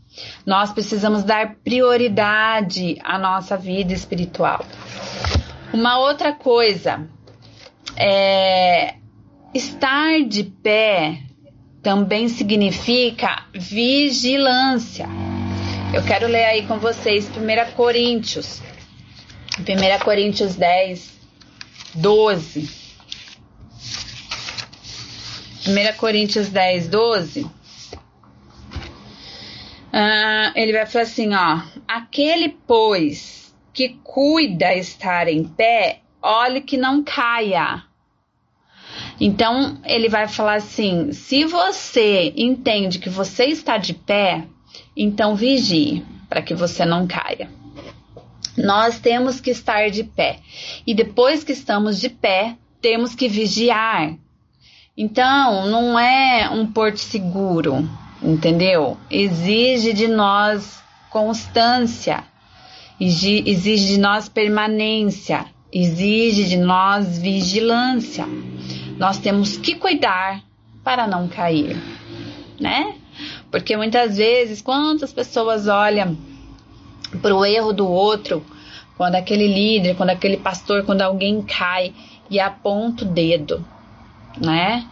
[0.46, 4.66] Nós precisamos dar prioridade à nossa vida espiritual.
[5.74, 7.08] Uma outra coisa
[7.96, 8.96] é
[9.54, 11.24] estar de pé
[11.82, 15.08] também significa vigilância.
[15.94, 18.62] Eu quero ler aí com vocês 1 Coríntios.
[19.60, 21.17] 1 Coríntios 10,
[21.98, 22.70] 12.
[25.68, 27.50] 1 Coríntios 10, 12.
[29.92, 31.62] Ah, ele vai falar assim, ó.
[31.88, 37.84] Aquele, pois, que cuida estar em pé, olhe que não caia.
[39.20, 44.46] Então, ele vai falar assim: se você entende que você está de pé,
[44.96, 47.57] então vigie para que você não caia.
[48.58, 50.40] Nós temos que estar de pé.
[50.86, 54.16] E depois que estamos de pé, temos que vigiar.
[54.98, 57.88] Então, não é um porto seguro,
[58.22, 58.98] entendeu?
[59.12, 62.24] Exige de nós constância,
[63.00, 68.26] exige de nós permanência, exige de nós vigilância.
[68.98, 70.42] Nós temos que cuidar
[70.84, 71.78] para não cair,
[72.60, 72.96] né?
[73.52, 76.18] Porque muitas vezes, quantas pessoas olham
[77.22, 78.46] para o erro do outro,
[78.98, 81.94] quando aquele líder, quando aquele pastor, quando alguém cai
[82.30, 83.66] e aponta o dedo,
[84.42, 84.88] né?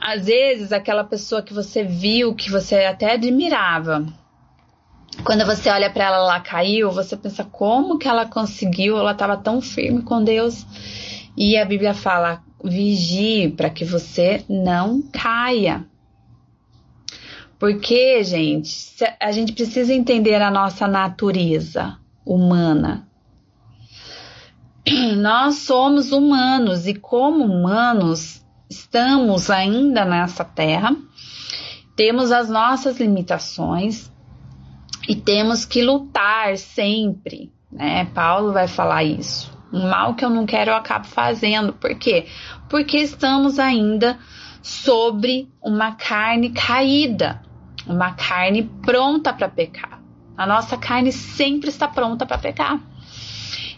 [0.00, 4.04] Às vezes aquela pessoa que você viu, que você até admirava,
[5.24, 8.98] quando você olha para ela lá caiu, você pensa como que ela conseguiu?
[8.98, 10.66] Ela estava tão firme com Deus.
[11.36, 15.84] E a Bíblia fala: vigie para que você não caia.
[17.62, 21.96] Porque, gente, a gente precisa entender a nossa natureza
[22.26, 23.06] humana.
[25.18, 30.96] Nós somos humanos e, como humanos, estamos ainda nessa terra,
[31.94, 34.10] temos as nossas limitações
[35.08, 38.06] e temos que lutar sempre, né?
[38.06, 39.56] Paulo vai falar isso.
[39.72, 41.72] Um mal que eu não quero eu acabo fazendo.
[41.72, 42.26] Por quê?
[42.68, 44.18] Porque estamos ainda
[44.60, 47.40] sobre uma carne caída
[47.86, 50.00] uma carne pronta para pecar.
[50.36, 52.80] A nossa carne sempre está pronta para pecar.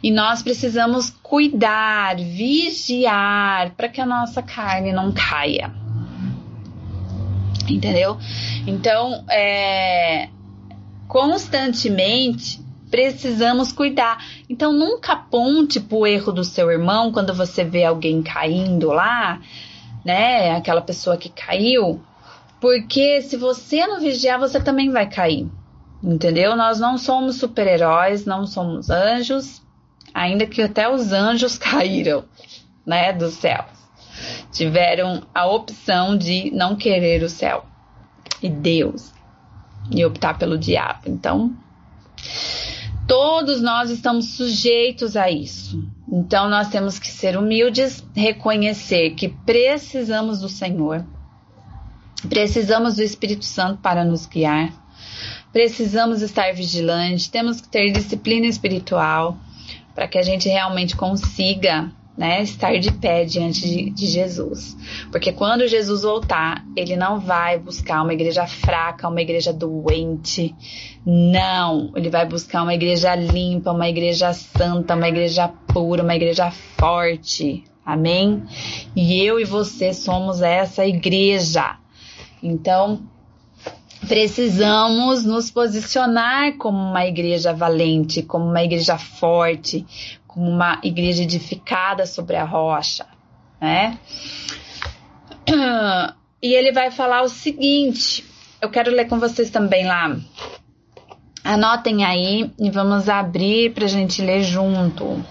[0.02, 5.72] E nós precisamos cuidar, vigiar para que a nossa carne não caia.
[7.68, 8.18] Entendeu?
[8.66, 10.28] Então, é,
[11.08, 14.24] constantemente precisamos cuidar.
[14.48, 19.40] Então nunca aponte pro erro do seu irmão quando você vê alguém caindo lá,
[20.04, 20.54] né?
[20.54, 22.00] Aquela pessoa que caiu,
[22.64, 25.46] porque se você não vigiar, você também vai cair.
[26.02, 26.56] Entendeu?
[26.56, 29.60] Nós não somos super-heróis, não somos anjos,
[30.14, 32.24] ainda que até os anjos caíram,
[32.86, 33.66] né, do céu.
[34.50, 37.66] Tiveram a opção de não querer o céu
[38.42, 39.12] e Deus
[39.90, 41.02] e optar pelo diabo.
[41.04, 41.54] Então,
[43.06, 45.86] todos nós estamos sujeitos a isso.
[46.10, 51.04] Então, nós temos que ser humildes, reconhecer que precisamos do Senhor,
[52.28, 54.72] precisamos do Espírito Santo para nos guiar,
[55.52, 59.36] precisamos estar vigilantes, temos que ter disciplina espiritual
[59.94, 64.76] para que a gente realmente consiga né, estar de pé diante de, de, Jesus.
[65.10, 70.54] Porque quando Jesus voltar, ele não vai buscar uma igreja fraca, uma igreja doente.
[71.04, 76.50] Não, ele vai buscar uma igreja limpa, uma igreja santa, uma igreja pura, uma igreja
[76.50, 77.64] forte.
[77.84, 78.42] Amém?
[78.96, 81.76] E eu e você somos essa igreja.
[82.44, 83.00] Então,
[84.06, 89.86] precisamos nos posicionar como uma igreja valente, como uma igreja forte,
[90.26, 93.06] como uma igreja edificada sobre a rocha,
[93.58, 93.98] né?
[96.42, 98.22] E ele vai falar o seguinte,
[98.60, 100.14] eu quero ler com vocês também lá.
[101.42, 105.24] Anotem aí e vamos abrir para a gente ler junto.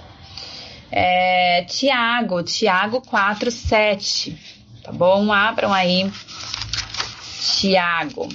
[0.91, 4.35] É, Tiago, Tiago 4, 7.
[4.83, 5.31] Tá bom?
[5.31, 6.11] Abram aí.
[7.43, 8.29] Tiago.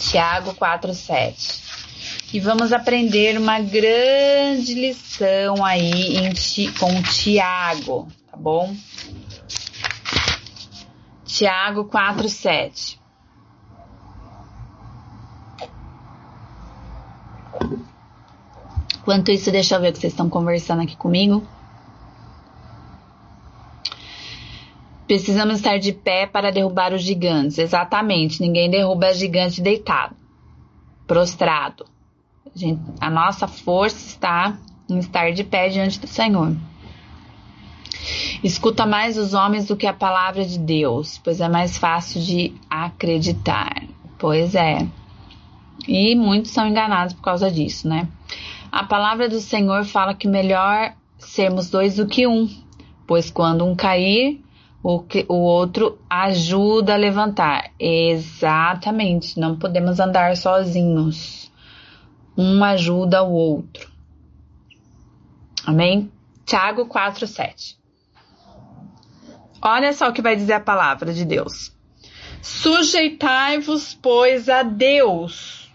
[0.00, 1.68] Tiago 4, 7
[2.32, 8.74] e vamos aprender uma grande lição aí em, com o Tiago, tá bom?
[11.24, 13.00] Tiago 4, 7.
[19.00, 21.46] Enquanto isso, deixa eu ver o que vocês estão conversando aqui comigo.
[25.08, 27.56] Precisamos estar de pé para derrubar os gigantes.
[27.56, 30.14] Exatamente, ninguém derruba gigante deitado,
[31.06, 31.86] prostrado.
[32.44, 36.54] A, gente, a nossa força está em estar de pé diante do Senhor.
[38.44, 42.54] Escuta mais os homens do que a palavra de Deus, pois é mais fácil de
[42.68, 43.82] acreditar.
[44.18, 44.86] Pois é.
[45.86, 48.06] E muitos são enganados por causa disso, né?
[48.70, 52.46] A palavra do Senhor fala que melhor sermos dois do que um,
[53.06, 54.38] pois quando um cair,
[54.82, 57.70] o, que, o outro ajuda a levantar.
[57.78, 61.48] Exatamente, não podemos andar sozinhos
[62.38, 63.90] um ajuda o outro.
[65.66, 66.10] Amém?
[66.46, 67.76] Tiago 4, 7.
[69.60, 71.76] Olha só o que vai dizer a palavra de Deus.
[72.40, 75.68] Sujeitai-vos, pois, a Deus,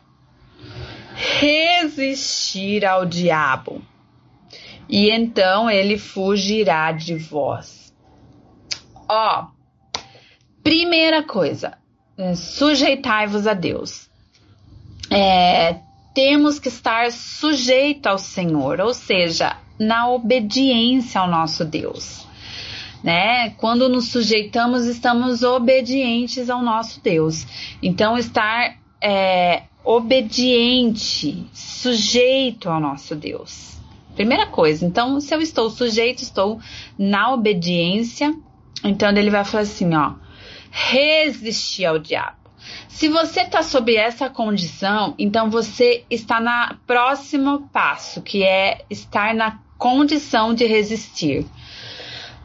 [1.13, 3.81] resistir ao diabo,
[4.87, 7.82] e então ele fugirá de vós.
[9.15, 9.45] Ó,
[10.63, 11.77] primeira coisa,
[12.35, 14.09] sujeitai-vos a Deus.
[15.11, 15.77] É,
[16.15, 22.27] temos que estar sujeito ao Senhor, ou seja, na obediência ao nosso Deus.
[23.03, 23.51] Né?
[23.51, 27.45] Quando nos sujeitamos, estamos obedientes ao nosso Deus.
[27.83, 33.77] Então, estar é, obediente, sujeito ao nosso Deus.
[34.15, 36.59] Primeira coisa, então, se eu estou sujeito, estou
[36.97, 38.33] na obediência,
[38.83, 40.13] então ele vai falar assim, ó,
[40.69, 42.43] resistir ao diabo.
[42.87, 49.33] Se você está sob essa condição, então você está na próximo passo, que é estar
[49.33, 51.45] na condição de resistir.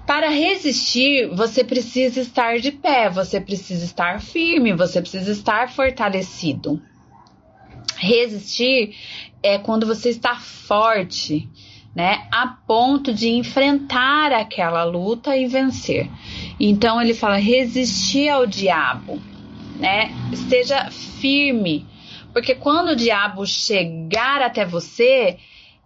[0.06, 6.80] Para resistir, você precisa estar de pé, você precisa estar firme, você precisa estar fortalecido.
[7.96, 8.96] Resistir
[9.42, 11.48] é quando você está forte,
[11.94, 16.08] né, a ponto de enfrentar aquela luta e vencer.
[16.60, 19.20] Então ele fala resistir ao diabo
[19.78, 20.10] né?
[20.32, 21.86] Esteja firme,
[22.32, 25.38] porque quando o diabo chegar até você,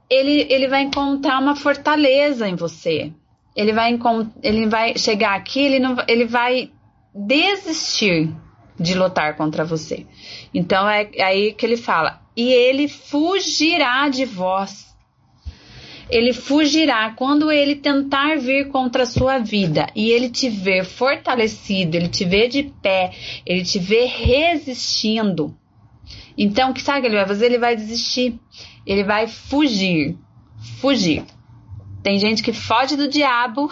[0.09, 3.13] ele, ele vai encontrar uma fortaleza em você.
[3.55, 3.99] Ele vai,
[4.43, 6.71] ele vai chegar aqui, ele, não, ele vai
[7.15, 8.35] desistir
[8.81, 10.07] de lutar contra você.
[10.55, 14.92] Então é, é aí que ele fala: e ele fugirá de vós
[16.13, 21.97] ele fugirá quando ele tentar vir contra a sua vida e ele te ver fortalecido,
[21.97, 23.13] ele te ver de pé,
[23.47, 25.57] ele te ver resistindo.
[26.37, 27.47] Então, o que sabe que ele vai fazer?
[27.47, 28.39] Ele vai desistir,
[28.85, 30.19] ele vai fugir,
[30.83, 31.25] fugir.
[32.03, 33.71] Tem gente que foge do diabo,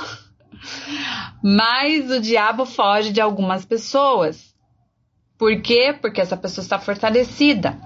[1.45, 4.55] mas o diabo foge de algumas pessoas.
[5.37, 5.95] Por quê?
[6.01, 7.79] Porque essa pessoa está fortalecida.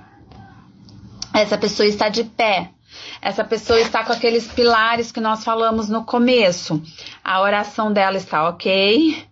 [1.35, 2.71] essa pessoa está de pé.
[3.25, 6.83] Essa pessoa está com aqueles pilares que nós falamos no começo.
[7.25, 9.27] A oração dela está ok,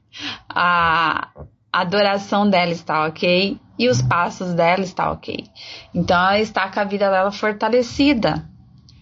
[0.49, 1.28] a
[1.70, 5.45] adoração dela está ok e os passos dela está ok.
[5.95, 8.49] Então ela está com a vida dela fortalecida,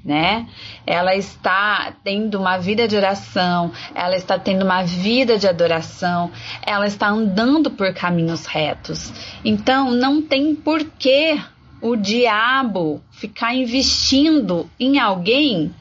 [0.05, 0.49] né?
[0.85, 6.33] Ela está tendo uma vida de oração, ela está tendo uma vida de adoração,
[6.67, 9.13] ela está andando por caminhos retos.
[9.45, 11.41] Então não tem porquê
[11.81, 15.75] o diabo ficar investindo em alguém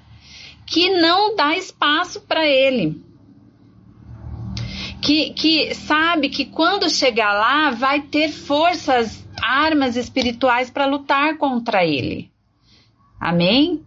[0.65, 3.01] que não dá espaço para ele.
[5.01, 11.85] Que, que sabe que quando chegar lá vai ter forças, armas espirituais para lutar contra
[11.85, 12.29] ele.
[13.19, 13.83] Amém?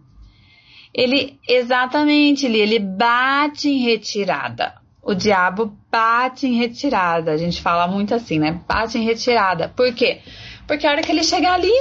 [0.93, 4.75] Ele, exatamente, ele, ele bate em retirada.
[5.01, 7.31] O diabo bate em retirada.
[7.31, 8.61] A gente fala muito assim, né?
[8.67, 9.69] Bate em retirada.
[9.69, 10.21] Por quê?
[10.67, 11.73] Porque a hora que ele chegar ali,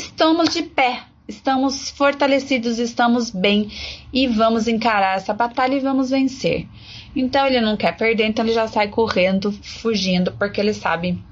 [0.00, 3.70] estamos de pé, estamos fortalecidos, estamos bem
[4.12, 6.66] e vamos encarar essa batalha e vamos vencer.
[7.14, 11.22] Então ele não quer perder, então ele já sai correndo, fugindo, porque ele sabe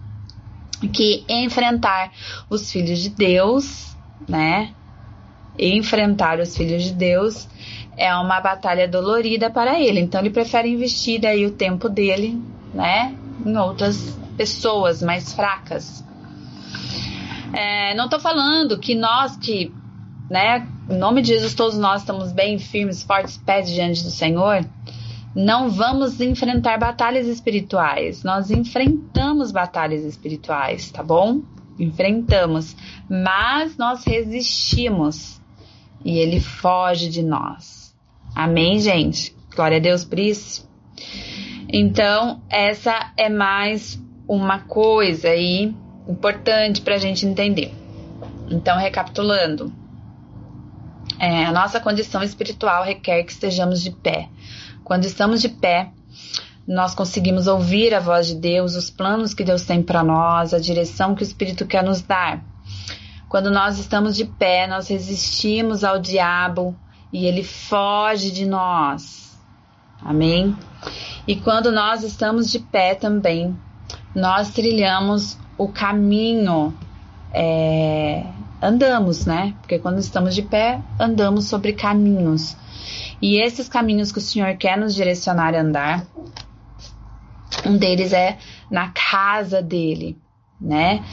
[0.93, 2.13] que enfrentar
[2.51, 3.97] os filhos de Deus,
[4.29, 4.75] né?
[5.59, 7.49] Enfrentar os filhos de Deus
[7.97, 10.01] é uma batalha dolorida para ele.
[10.01, 12.41] Então ele prefere investir aí o tempo dele,
[12.75, 13.15] né,
[13.45, 16.05] em outras pessoas mais fracas,
[17.53, 19.73] é, não estou falando que nós que,
[20.31, 24.65] né, em nome de Jesus, todos nós estamos bem firmes, fortes, pés diante do Senhor,
[25.35, 28.25] não vamos enfrentar batalhas espirituais.
[28.25, 31.43] Nós enfrentamos batalhas espirituais, tá bom?
[31.79, 32.77] Enfrentamos,
[33.09, 35.41] mas nós resistimos
[36.05, 37.95] e ele foge de nós.
[38.35, 39.35] Amém, gente?
[39.55, 40.69] Glória a Deus por isso.
[41.69, 45.75] Então, essa é mais uma coisa aí
[46.09, 47.73] importante para a gente entender.
[48.51, 49.73] Então, recapitulando,
[51.19, 54.29] é, a nossa condição espiritual requer que estejamos de pé.
[54.85, 55.91] Quando estamos de pé,
[56.67, 60.59] nós conseguimos ouvir a voz de Deus, os planos que Deus tem para nós, a
[60.59, 62.43] direção que o Espírito quer nos dar.
[63.29, 66.75] Quando nós estamos de pé, nós resistimos ao diabo
[67.13, 69.39] e ele foge de nós.
[70.01, 70.57] Amém?
[71.27, 73.57] E quando nós estamos de pé também,
[74.15, 76.73] nós trilhamos o caminho
[77.35, 78.25] é,
[78.63, 79.55] andamos, né?
[79.61, 82.57] Porque quando estamos de pé, andamos sobre caminhos.
[83.21, 86.07] E esses caminhos que o Senhor quer nos direcionar a andar,
[87.67, 88.39] um deles é
[88.71, 90.17] na casa dele,
[90.61, 91.05] né?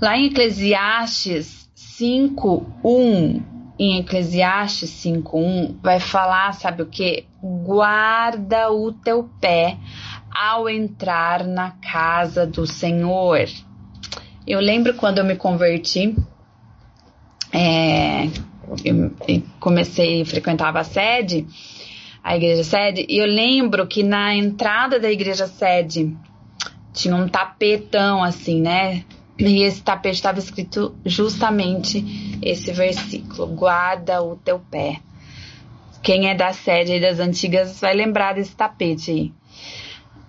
[0.00, 3.42] Lá em Eclesiastes 5:1,
[3.78, 7.26] em Eclesiastes 5:1 vai falar, sabe o que?
[7.42, 9.76] Guarda o teu pé
[10.30, 13.48] ao entrar na casa do Senhor.
[14.46, 16.14] Eu lembro quando eu me converti,
[17.50, 18.26] é,
[18.84, 19.10] eu
[19.58, 21.46] comecei, frequentava a sede,
[22.22, 26.14] a igreja sede, e eu lembro que na entrada da igreja sede
[26.92, 29.04] tinha um tapetão assim, né?
[29.38, 35.00] E esse tapete estava escrito justamente esse versículo: guarda o teu pé.
[36.02, 39.32] Quem é da sede aí das antigas vai lembrar desse tapete aí.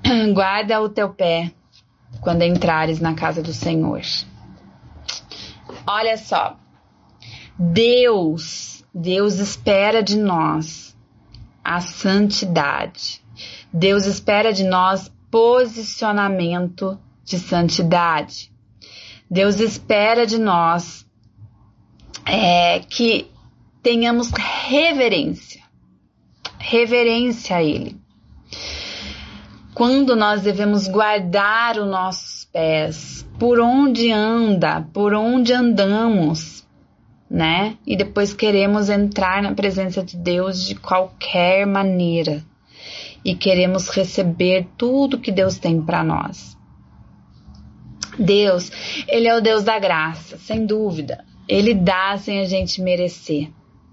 [0.33, 1.51] Guarda o teu pé
[2.21, 4.01] quando entrares na casa do Senhor.
[5.87, 6.57] Olha só,
[7.57, 10.95] Deus, Deus espera de nós
[11.63, 13.21] a santidade.
[13.71, 18.51] Deus espera de nós posicionamento de santidade.
[19.29, 21.05] Deus espera de nós
[22.25, 23.29] é, que
[23.81, 25.61] tenhamos reverência,
[26.59, 28.04] reverência a Ele
[29.75, 36.65] quando nós devemos guardar os nossos pés, por onde anda, por onde andamos,
[37.29, 37.77] né?
[37.85, 42.41] E depois queremos entrar na presença de Deus de qualquer maneira
[43.23, 46.57] e queremos receber tudo que Deus tem para nós.
[48.17, 48.71] Deus,
[49.09, 51.25] ele é o Deus da graça, sem dúvida.
[51.49, 53.51] Ele dá sem a gente merecer,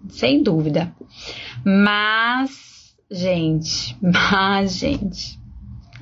[0.09, 0.95] sem dúvida.
[1.64, 5.41] Mas, gente, mas, gente,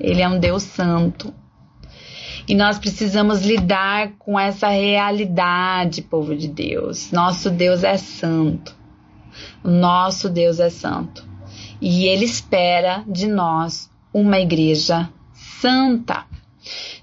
[0.01, 1.33] ele é um Deus santo.
[2.47, 7.11] E nós precisamos lidar com essa realidade, povo de Deus.
[7.11, 8.75] Nosso Deus é santo.
[9.63, 11.25] Nosso Deus é santo.
[11.79, 16.25] E Ele espera de nós uma igreja santa.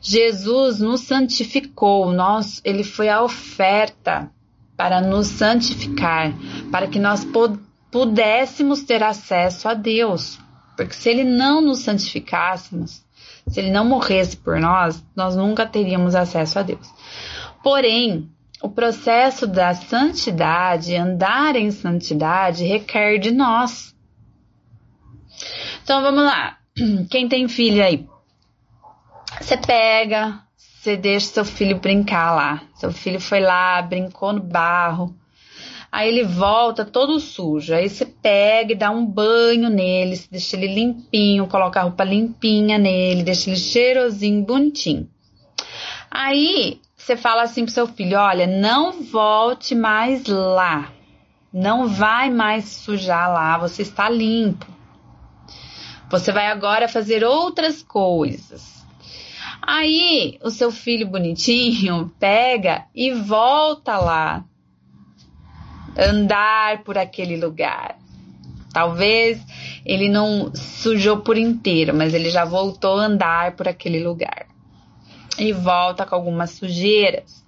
[0.01, 4.31] Jesus nos santificou, nós, ele foi a oferta
[4.77, 6.33] para nos santificar,
[6.71, 7.27] para que nós
[7.91, 10.39] pudéssemos ter acesso a Deus.
[10.79, 13.05] Porque se ele não nos santificássemos,
[13.49, 16.89] se ele não morresse por nós, nós nunca teríamos acesso a Deus.
[17.65, 18.31] Porém,
[18.63, 23.93] o processo da santidade, andar em santidade, requer de nós.
[25.83, 26.59] Então vamos lá.
[27.11, 28.09] Quem tem filho aí?
[29.41, 32.63] Você pega, você deixa seu filho brincar lá.
[32.77, 35.13] Seu filho foi lá, brincou no barro.
[35.91, 37.75] Aí ele volta todo sujo.
[37.75, 42.79] Aí você pega e dá um banho nele, deixa ele limpinho, coloca a roupa limpinha
[42.79, 45.09] nele, deixa ele cheirosinho, bonitinho.
[46.11, 50.93] Aí você fala assim pro seu filho: olha, não volte mais lá.
[51.53, 54.67] Não vai mais sujar lá, você está limpo.
[56.11, 58.87] Você vai agora fazer outras coisas.
[59.63, 64.45] Aí o seu filho bonitinho pega e volta lá,
[65.99, 67.97] andar por aquele lugar.
[68.73, 69.41] Talvez
[69.85, 74.47] ele não sujou por inteiro, mas ele já voltou a andar por aquele lugar.
[75.39, 77.45] E volta com algumas sujeiras.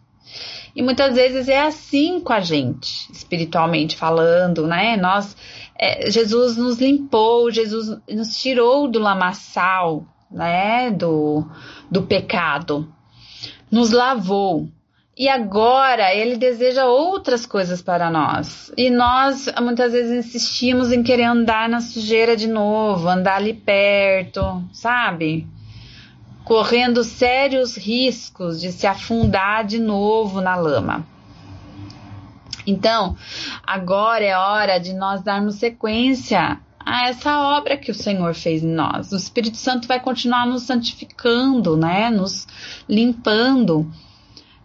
[0.75, 4.97] E muitas vezes é assim com a gente, espiritualmente falando, né?
[4.97, 5.37] Nós
[5.79, 11.45] é, Jesus nos limpou, Jesus nos tirou do lamaçal, né, do,
[11.91, 12.93] do pecado,
[13.71, 14.69] nos lavou.
[15.21, 18.73] E agora ele deseja outras coisas para nós.
[18.75, 24.65] E nós muitas vezes insistimos em querer andar na sujeira de novo, andar ali perto,
[24.73, 25.47] sabe?
[26.43, 31.07] Correndo sérios riscos de se afundar de novo na lama.
[32.67, 33.15] Então,
[33.63, 38.73] agora é hora de nós darmos sequência a essa obra que o Senhor fez em
[38.73, 39.13] nós.
[39.13, 42.09] O Espírito Santo vai continuar nos santificando, né?
[42.09, 42.49] Nos
[42.89, 43.87] limpando,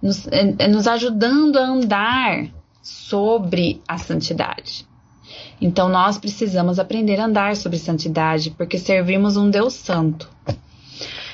[0.02, 2.48] nos, eh, eh, nos ajudando a andar
[2.82, 4.88] sobre a santidade.
[5.60, 10.30] Então nós precisamos aprender a andar sobre santidade, porque servimos um Deus santo.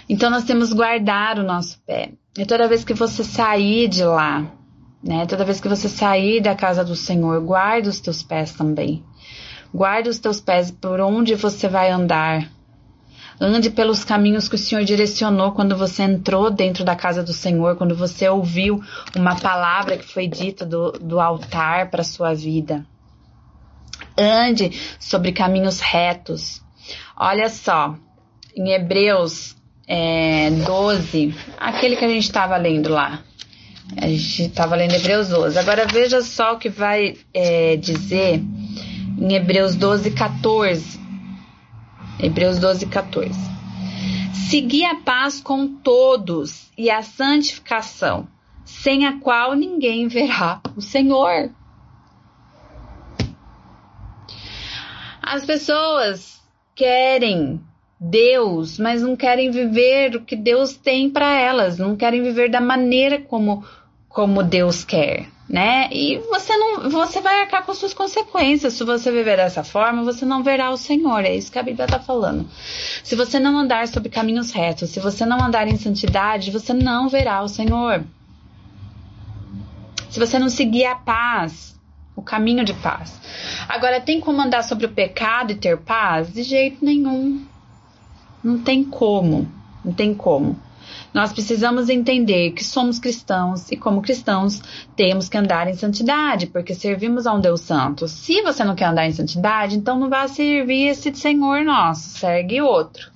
[0.08, 2.12] Então nós temos que guardar o nosso pé.
[2.38, 4.50] E toda vez que você sair de lá,
[5.04, 5.26] né?
[5.26, 9.04] Toda vez que você sair da casa do Senhor, guarda os teus pés também.
[9.74, 12.50] Guarda os teus pés por onde você vai andar.
[13.44, 17.76] Ande pelos caminhos que o Senhor direcionou quando você entrou dentro da casa do Senhor,
[17.76, 18.84] quando você ouviu
[19.16, 22.86] uma palavra que foi dita do, do altar para sua vida.
[24.16, 26.62] Ande sobre caminhos retos.
[27.18, 27.96] Olha só,
[28.56, 29.56] em Hebreus
[29.88, 33.24] é, 12, aquele que a gente estava lendo lá.
[33.98, 35.58] A gente estava lendo Hebreus 12.
[35.58, 38.40] Agora veja só o que vai é, dizer
[39.20, 41.01] em Hebreus 12, 14.
[42.20, 43.32] Hebreus 12, 14.
[44.50, 48.28] Segui a paz com todos e a santificação,
[48.66, 51.50] sem a qual ninguém verá o Senhor.
[55.22, 56.42] As pessoas
[56.76, 57.62] querem
[58.00, 62.60] Deus, mas não querem viver o que Deus tem para elas, não querem viver da
[62.60, 63.64] maneira como
[64.12, 65.88] como Deus quer, né?
[65.92, 68.74] E você não, você vai arcar com suas consequências.
[68.74, 71.24] Se você viver dessa forma, você não verá o Senhor.
[71.24, 72.48] É isso que a Bíblia está falando.
[73.04, 77.08] Se você não andar sobre caminhos retos, se você não andar em santidade, você não
[77.08, 78.04] verá o Senhor.
[80.10, 81.80] Se você não seguir a paz,
[82.16, 83.20] o caminho de paz.
[83.70, 86.34] Agora, tem como andar sobre o pecado e ter paz?
[86.34, 87.46] De jeito nenhum.
[88.44, 89.50] Não tem como.
[89.86, 90.60] Não tem como.
[91.14, 94.62] Nós precisamos entender que somos cristãos e, como cristãos,
[94.96, 98.08] temos que andar em santidade, porque servimos a um Deus Santo.
[98.08, 102.62] Se você não quer andar em santidade, então não vá servir esse Senhor nosso, segue
[102.62, 103.12] outro.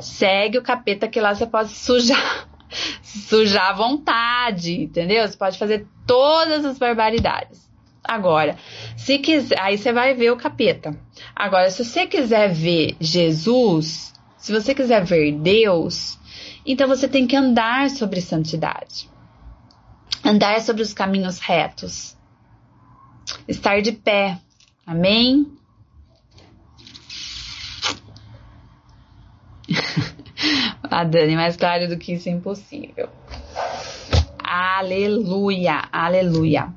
[0.00, 2.48] Segue o capeta que lá você pode sujar,
[3.02, 5.26] sujar à vontade, entendeu?
[5.26, 7.62] Você pode fazer todas as barbaridades.
[8.04, 8.56] Agora,
[8.96, 10.96] se quiser, aí você vai ver o capeta.
[11.36, 16.18] Agora, se você quiser ver Jesus, se você quiser ver Deus,
[16.64, 19.10] então você tem que andar sobre santidade,
[20.24, 22.16] andar sobre os caminhos retos,
[23.48, 24.38] estar de pé.
[24.86, 25.46] Amém?
[30.90, 33.08] A Dani, mais claro do que isso é impossível.
[34.38, 36.68] Aleluia, aleluia.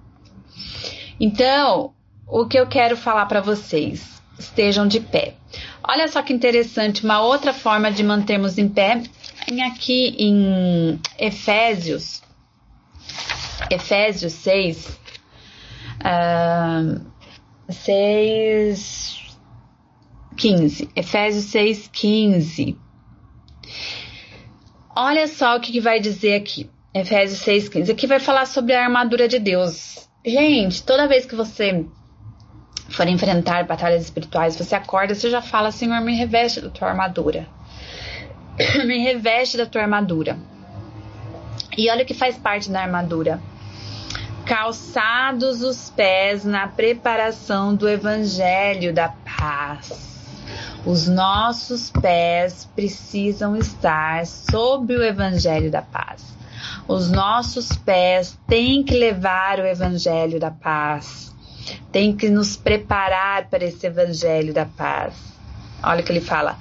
[1.19, 1.93] Então,
[2.27, 5.35] o que eu quero falar para vocês, estejam de pé.
[5.83, 9.03] Olha só que interessante, uma outra forma de mantermos em pé
[9.61, 12.21] aqui em Efésios,
[13.69, 14.99] Efésios 6,
[16.01, 17.05] uh,
[17.69, 19.37] 6,
[20.35, 22.77] 15, Efésios 6, 15.
[24.95, 27.91] Olha só o que, que vai dizer aqui, Efésios 6, 15.
[27.91, 30.07] Aqui vai falar sobre a armadura de Deus.
[30.25, 31.85] Gente, toda vez que você
[32.89, 37.47] for enfrentar batalhas espirituais, você acorda, você já fala, Senhor, me reveste da tua armadura.
[38.85, 40.37] me reveste da tua armadura.
[41.77, 43.41] E olha o que faz parte da armadura.
[44.45, 50.15] calçados os pés na preparação do evangelho da paz.
[50.85, 56.23] Os nossos pés precisam estar sobre o evangelho da paz.
[56.87, 61.33] Os nossos pés têm que levar o evangelho da paz.
[61.91, 65.15] Tem que nos preparar para esse evangelho da paz.
[65.81, 66.55] Olha o que ele fala.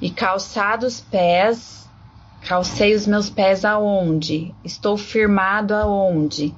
[0.00, 1.88] E calçados pés,
[2.46, 4.54] calcei os meus pés aonde?
[4.64, 6.54] Estou firmado aonde?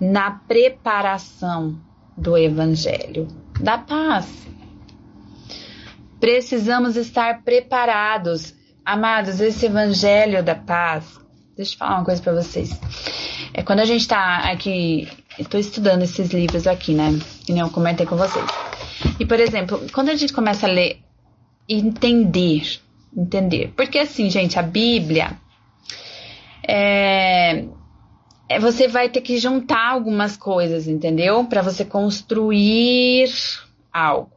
[0.00, 1.76] Na preparação
[2.16, 3.28] do evangelho
[3.60, 4.26] da paz.
[6.20, 8.54] Precisamos estar preparados.
[8.84, 11.18] Amados, esse evangelho da paz.
[11.56, 12.70] Deixa eu falar uma coisa para vocês.
[13.52, 15.08] É quando a gente está aqui,
[15.38, 17.18] estou estudando esses livros aqui, né?
[17.48, 18.44] E eu comentei com vocês.
[19.18, 21.05] E por exemplo, quando a gente começa a ler
[21.68, 22.80] entender,
[23.16, 23.72] entender.
[23.76, 25.38] Porque assim, gente, a Bíblia
[26.66, 27.64] é,
[28.48, 31.44] é você vai ter que juntar algumas coisas, entendeu?
[31.44, 33.28] Para você construir
[33.92, 34.36] algo.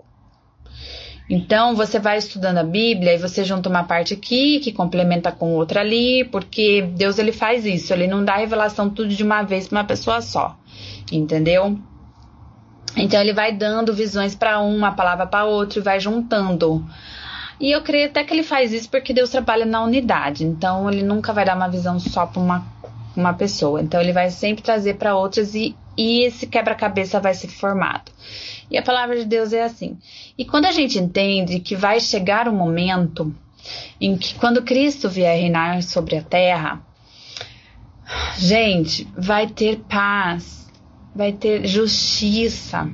[1.30, 5.54] Então, você vai estudando a Bíblia e você junta uma parte aqui que complementa com
[5.54, 9.68] outra ali, porque Deus ele faz isso, ele não dá revelação tudo de uma vez
[9.68, 10.58] para uma pessoa só,
[11.12, 11.78] entendeu?
[12.96, 16.86] Então ele vai dando visões para uma, palavra para outra e vai juntando.
[17.60, 20.44] E eu creio até que ele faz isso porque Deus trabalha na unidade.
[20.44, 22.66] Então ele nunca vai dar uma visão só para uma,
[23.16, 23.82] uma pessoa.
[23.82, 28.12] Então ele vai sempre trazer para outras e, e esse quebra-cabeça vai ser formado.
[28.72, 29.98] E a palavra de Deus é assim.
[30.38, 33.34] E quando a gente entende que vai chegar o um momento
[34.00, 36.82] em que quando Cristo vier reinar sobre a terra,
[38.38, 40.69] gente, vai ter paz,
[41.20, 42.90] vai ter justiça.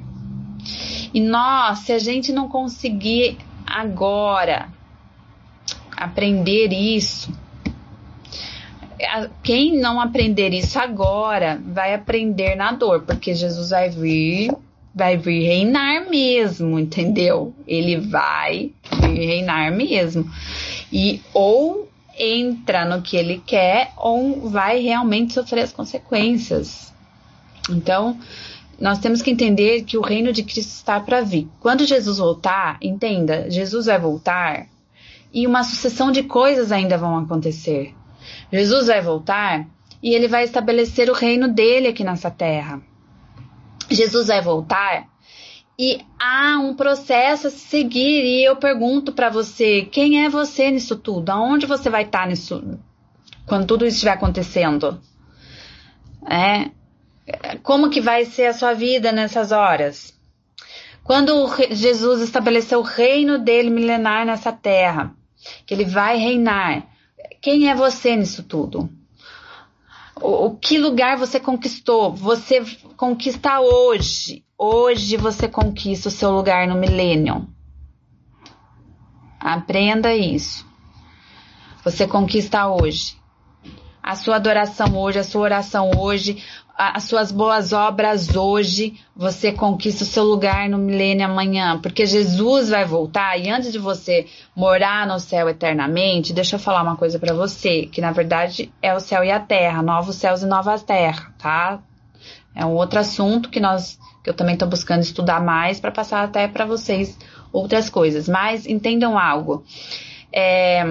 [1.13, 4.67] E nós, se a gente não conseguir agora
[5.95, 7.31] aprender isso,
[9.43, 14.51] quem não aprender isso agora vai aprender na dor, porque Jesus vai vir,
[14.93, 17.53] vai vir reinar mesmo, entendeu?
[17.67, 18.71] Ele vai
[19.01, 20.27] vir reinar mesmo.
[20.91, 26.94] E ou entra no que ele quer ou vai realmente sofrer as consequências.
[27.69, 28.19] Então,
[28.79, 31.47] nós temos que entender que o reino de Cristo está para vir.
[31.59, 34.67] Quando Jesus voltar, entenda, Jesus vai voltar
[35.33, 37.93] e uma sucessão de coisas ainda vão acontecer.
[38.51, 39.67] Jesus vai voltar
[40.01, 42.81] e ele vai estabelecer o reino dele aqui nessa terra.
[43.89, 45.07] Jesus vai voltar
[45.77, 50.95] e há um processo a seguir e eu pergunto para você, quem é você nisso
[50.95, 51.29] tudo?
[51.29, 52.79] Aonde você vai estar tá nisso
[53.45, 54.99] quando tudo isso estiver acontecendo?
[56.27, 56.71] É,
[57.63, 60.13] como que vai ser a sua vida nessas horas?
[61.03, 65.15] Quando Jesus estabeleceu o reino dele milenar nessa terra,
[65.65, 66.87] que ele vai reinar,
[67.41, 68.89] quem é você nisso tudo?
[70.19, 72.13] O, o que lugar você conquistou?
[72.13, 72.63] Você
[72.97, 74.43] conquista hoje.
[74.57, 77.47] Hoje você conquista o seu lugar no milênio.
[79.39, 80.65] Aprenda isso.
[81.83, 83.15] Você conquista hoje.
[84.01, 86.43] A sua adoração hoje, a sua oração hoje,
[86.77, 92.69] as suas boas obras hoje, você conquista o seu lugar no milênio amanhã, porque Jesus
[92.69, 97.17] vai voltar e antes de você morar no céu eternamente, deixa eu falar uma coisa
[97.17, 100.83] para você, que na verdade é o céu e a terra, novos céus e novas
[100.83, 101.79] terras, tá?
[102.53, 106.23] É um outro assunto que nós que eu também estou buscando estudar mais para passar
[106.23, 107.17] até para vocês
[107.53, 109.63] outras coisas, mas entendam algo.
[110.33, 110.83] É,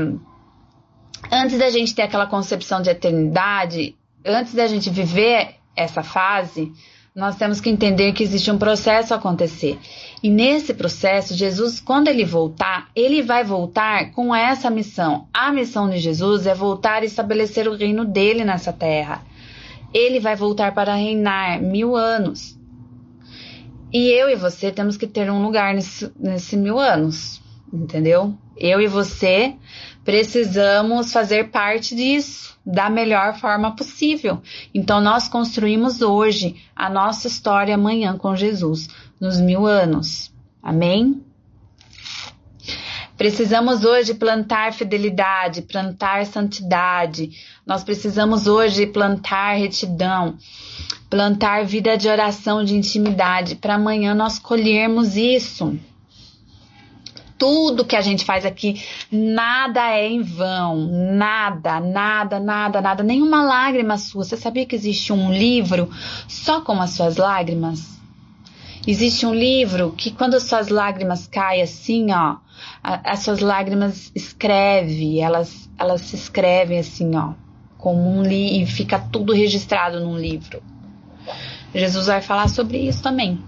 [1.33, 6.73] antes da gente ter aquela concepção de eternidade, antes da gente viver essa fase,
[7.15, 9.79] nós temos que entender que existe um processo a acontecer.
[10.21, 15.29] E nesse processo, Jesus, quando ele voltar, ele vai voltar com essa missão.
[15.33, 19.23] A missão de Jesus é voltar e estabelecer o reino dele nessa terra.
[19.93, 22.59] Ele vai voltar para reinar mil anos.
[23.93, 27.41] E eu e você temos que ter um lugar nesse, mil anos,
[27.73, 28.35] entendeu?
[28.57, 29.55] Eu e você
[30.05, 34.41] precisamos fazer parte disso da melhor forma possível.
[34.73, 38.89] Então, nós construímos hoje a nossa história amanhã com Jesus,
[39.21, 40.33] nos mil anos.
[40.63, 41.23] Amém?
[43.17, 47.31] Precisamos hoje plantar fidelidade, plantar santidade.
[47.65, 50.37] Nós precisamos hoje plantar retidão,
[51.09, 55.79] plantar vida de oração, de intimidade, para amanhã nós colhermos isso
[57.39, 63.43] tudo que a gente faz aqui, nada é em vão, nada, nada, nada, nada, nenhuma
[63.43, 64.25] lágrima sua.
[64.25, 65.91] Você sabia que existe um livro
[66.29, 67.95] só com as suas lágrimas?
[68.87, 72.37] Existe um livro que quando as suas lágrimas caem assim, ó,
[72.83, 77.33] as suas lágrimas escreve, elas, elas se escrevem assim, ó,
[77.79, 80.63] como um livro e fica tudo registrado num livro.
[81.75, 83.43] Jesus vai falar sobre isso também.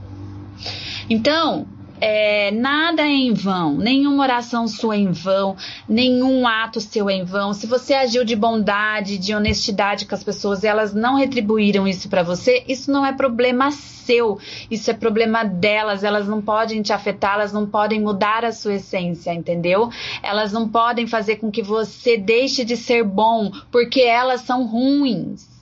[1.08, 1.66] Então,
[2.00, 5.56] é, nada é em vão, nenhuma oração sua é em vão,
[5.88, 7.52] nenhum ato seu é em vão.
[7.52, 12.08] Se você agiu de bondade, de honestidade com as pessoas e elas não retribuíram isso
[12.08, 14.38] para você, isso não é problema seu,
[14.70, 16.04] isso é problema delas.
[16.04, 19.90] Elas não podem te afetar, elas não podem mudar a sua essência, entendeu?
[20.22, 25.55] Elas não podem fazer com que você deixe de ser bom, porque elas são ruins.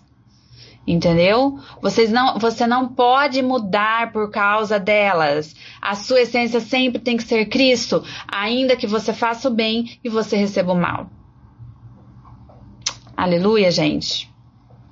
[0.86, 1.58] Entendeu?
[1.80, 5.54] Vocês não, você não pode mudar por causa delas.
[5.80, 10.08] A sua essência sempre tem que ser Cristo, ainda que você faça o bem e
[10.10, 11.08] você receba o mal.
[13.16, 14.30] Aleluia, gente.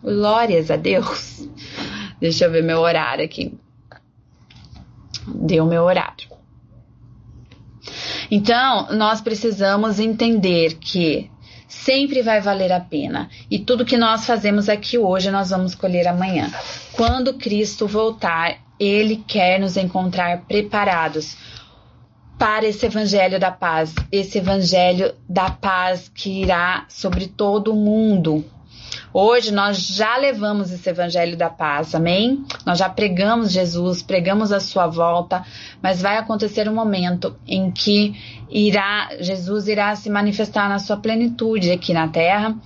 [0.02, 1.48] Glórias a Deus.
[2.18, 3.58] Deixa eu ver meu horário aqui.
[5.26, 6.30] Deu meu horário.
[8.30, 11.31] Então, nós precisamos entender que
[11.72, 13.28] sempre vai valer a pena.
[13.50, 16.50] E tudo que nós fazemos aqui hoje, nós vamos colher amanhã.
[16.92, 21.36] Quando Cristo voltar, ele quer nos encontrar preparados
[22.38, 28.44] para esse evangelho da paz, esse evangelho da paz que irá sobre todo o mundo.
[29.14, 32.46] Hoje nós já levamos esse evangelho da paz, amém?
[32.64, 35.44] Nós já pregamos Jesus, pregamos a sua volta,
[35.82, 38.14] mas vai acontecer um momento em que
[38.50, 42.56] irá Jesus irá se manifestar na sua plenitude aqui na terra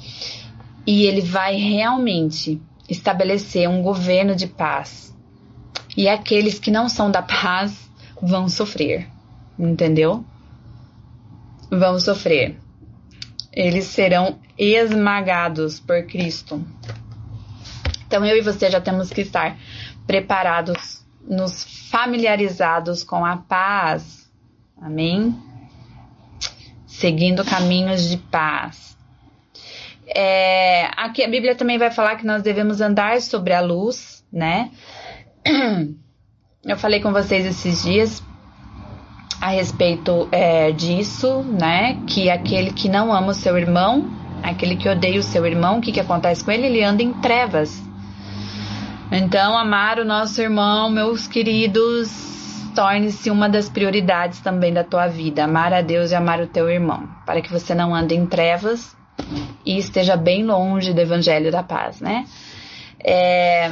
[0.86, 5.12] e ele vai realmente estabelecer um governo de paz.
[5.96, 7.90] E aqueles que não são da paz
[8.22, 9.08] vão sofrer,
[9.58, 10.24] entendeu?
[11.68, 12.56] Vão sofrer
[13.56, 16.62] eles serão esmagados por Cristo.
[18.06, 19.56] Então eu e você já temos que estar
[20.06, 24.30] preparados, nos familiarizados com a paz.
[24.80, 25.34] Amém?
[26.86, 28.94] Seguindo caminhos de paz.
[30.06, 34.70] É, aqui a Bíblia também vai falar que nós devemos andar sobre a luz, né?
[36.62, 38.22] Eu falei com vocês esses dias
[39.46, 42.02] a respeito é, disso, né?
[42.04, 44.10] Que aquele que não ama o seu irmão,
[44.42, 46.66] aquele que odeia o seu irmão, o que, que acontece com ele?
[46.66, 47.80] Ele anda em trevas.
[49.12, 52.10] Então, amar o nosso irmão, meus queridos,
[52.74, 55.44] torne-se uma das prioridades também da tua vida.
[55.44, 58.96] Amar a Deus e amar o teu irmão, para que você não ande em trevas
[59.64, 62.26] e esteja bem longe do evangelho da paz, né?
[62.98, 63.70] É,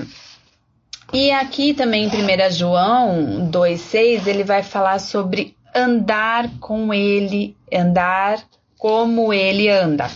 [1.12, 8.38] e aqui também em 1 João 2,6 ele vai falar sobre andar com ele, andar
[8.78, 10.08] como ele anda.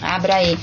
[0.00, 0.58] Abra aí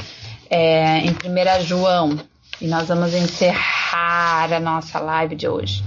[0.49, 2.19] é, em 1 João
[2.59, 5.83] e nós vamos encerrar a nossa live de hoje.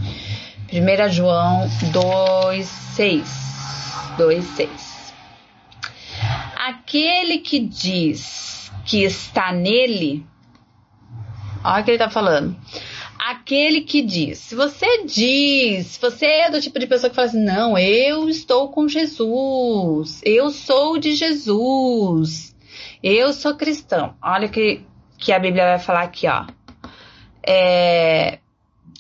[0.73, 3.25] 1 João 2,6.
[4.17, 4.69] 2,6.
[6.57, 10.25] Aquele que diz que está nele,
[11.63, 12.57] olha o que ele está falando
[13.33, 14.39] aquele que diz.
[14.39, 18.29] Se você diz, se você é do tipo de pessoa que fala assim, não, eu
[18.29, 22.55] estou com Jesus, eu sou de Jesus,
[23.03, 24.15] eu sou cristão.
[24.23, 24.83] Olha que,
[25.19, 26.47] que a Bíblia vai falar aqui, ó.
[27.45, 28.39] É,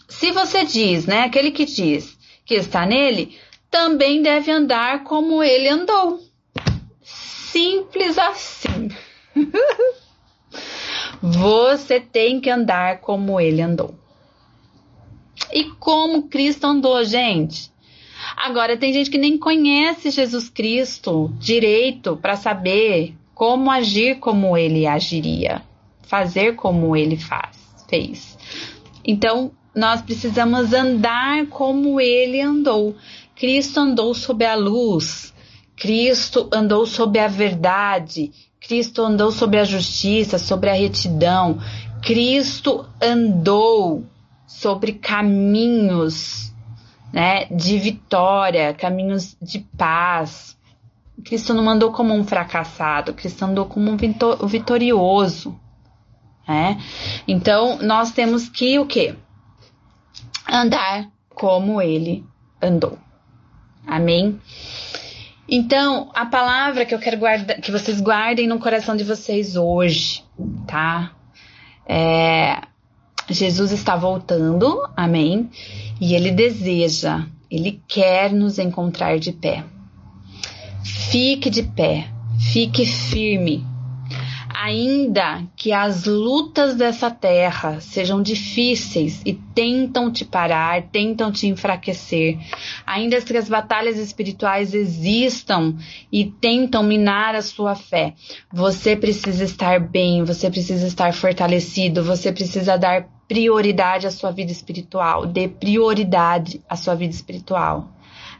[0.08, 3.38] se você diz, né, aquele que diz que está nele,
[3.70, 6.20] também deve andar como ele andou.
[7.02, 8.88] Simples assim.
[11.22, 14.01] Você tem que andar como ele andou
[15.52, 17.70] e como Cristo andou, gente.
[18.36, 24.86] Agora, tem gente que nem conhece Jesus Cristo direito para saber como agir como ele
[24.86, 25.62] agiria,
[26.02, 27.56] fazer como ele faz,
[27.88, 28.38] fez.
[29.04, 32.94] Então, nós precisamos andar como ele andou.
[33.34, 35.34] Cristo andou sob a luz,
[35.76, 38.30] Cristo andou sob a verdade,
[38.60, 41.58] Cristo andou sobre a justiça, sobre a retidão,
[42.02, 44.04] Cristo andou
[44.52, 46.52] sobre caminhos
[47.12, 50.56] né, de vitória, caminhos de paz.
[51.24, 53.96] Cristo não andou como um fracassado, Cristo andou como um
[54.46, 55.58] vitorioso.
[56.46, 56.80] Né?
[57.26, 59.14] Então, nós temos que o quê?
[60.48, 62.24] Andar como ele
[62.60, 62.98] andou.
[63.86, 64.40] Amém?
[65.48, 70.24] Então, a palavra que eu quero guardar, que vocês guardem no coração de vocês hoje,
[70.66, 71.12] tá?
[71.86, 72.62] É,
[73.28, 75.50] Jesus está voltando, amém?
[76.00, 79.64] E ele deseja, ele quer nos encontrar de pé.
[80.84, 82.08] Fique de pé,
[82.38, 83.64] fique firme,
[84.62, 92.38] ainda que as lutas dessa terra sejam difíceis e tentam te parar, tentam te enfraquecer,
[92.86, 95.76] ainda que as batalhas espirituais existam
[96.12, 98.14] e tentam minar a sua fé,
[98.52, 104.52] você precisa estar bem, você precisa estar fortalecido, você precisa dar prioridade à sua vida
[104.52, 105.26] espiritual.
[105.26, 107.88] Dê prioridade à sua vida espiritual.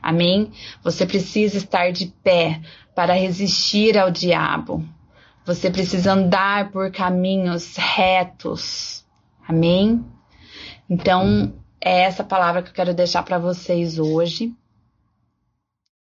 [0.02, 0.50] Amém?
[0.82, 2.60] Você precisa estar de pé
[2.94, 4.84] para resistir ao diabo.
[5.44, 9.04] Você precisa andar por caminhos retos.
[9.46, 10.04] Amém?
[10.88, 14.54] Então, é essa palavra que eu quero deixar para vocês hoje.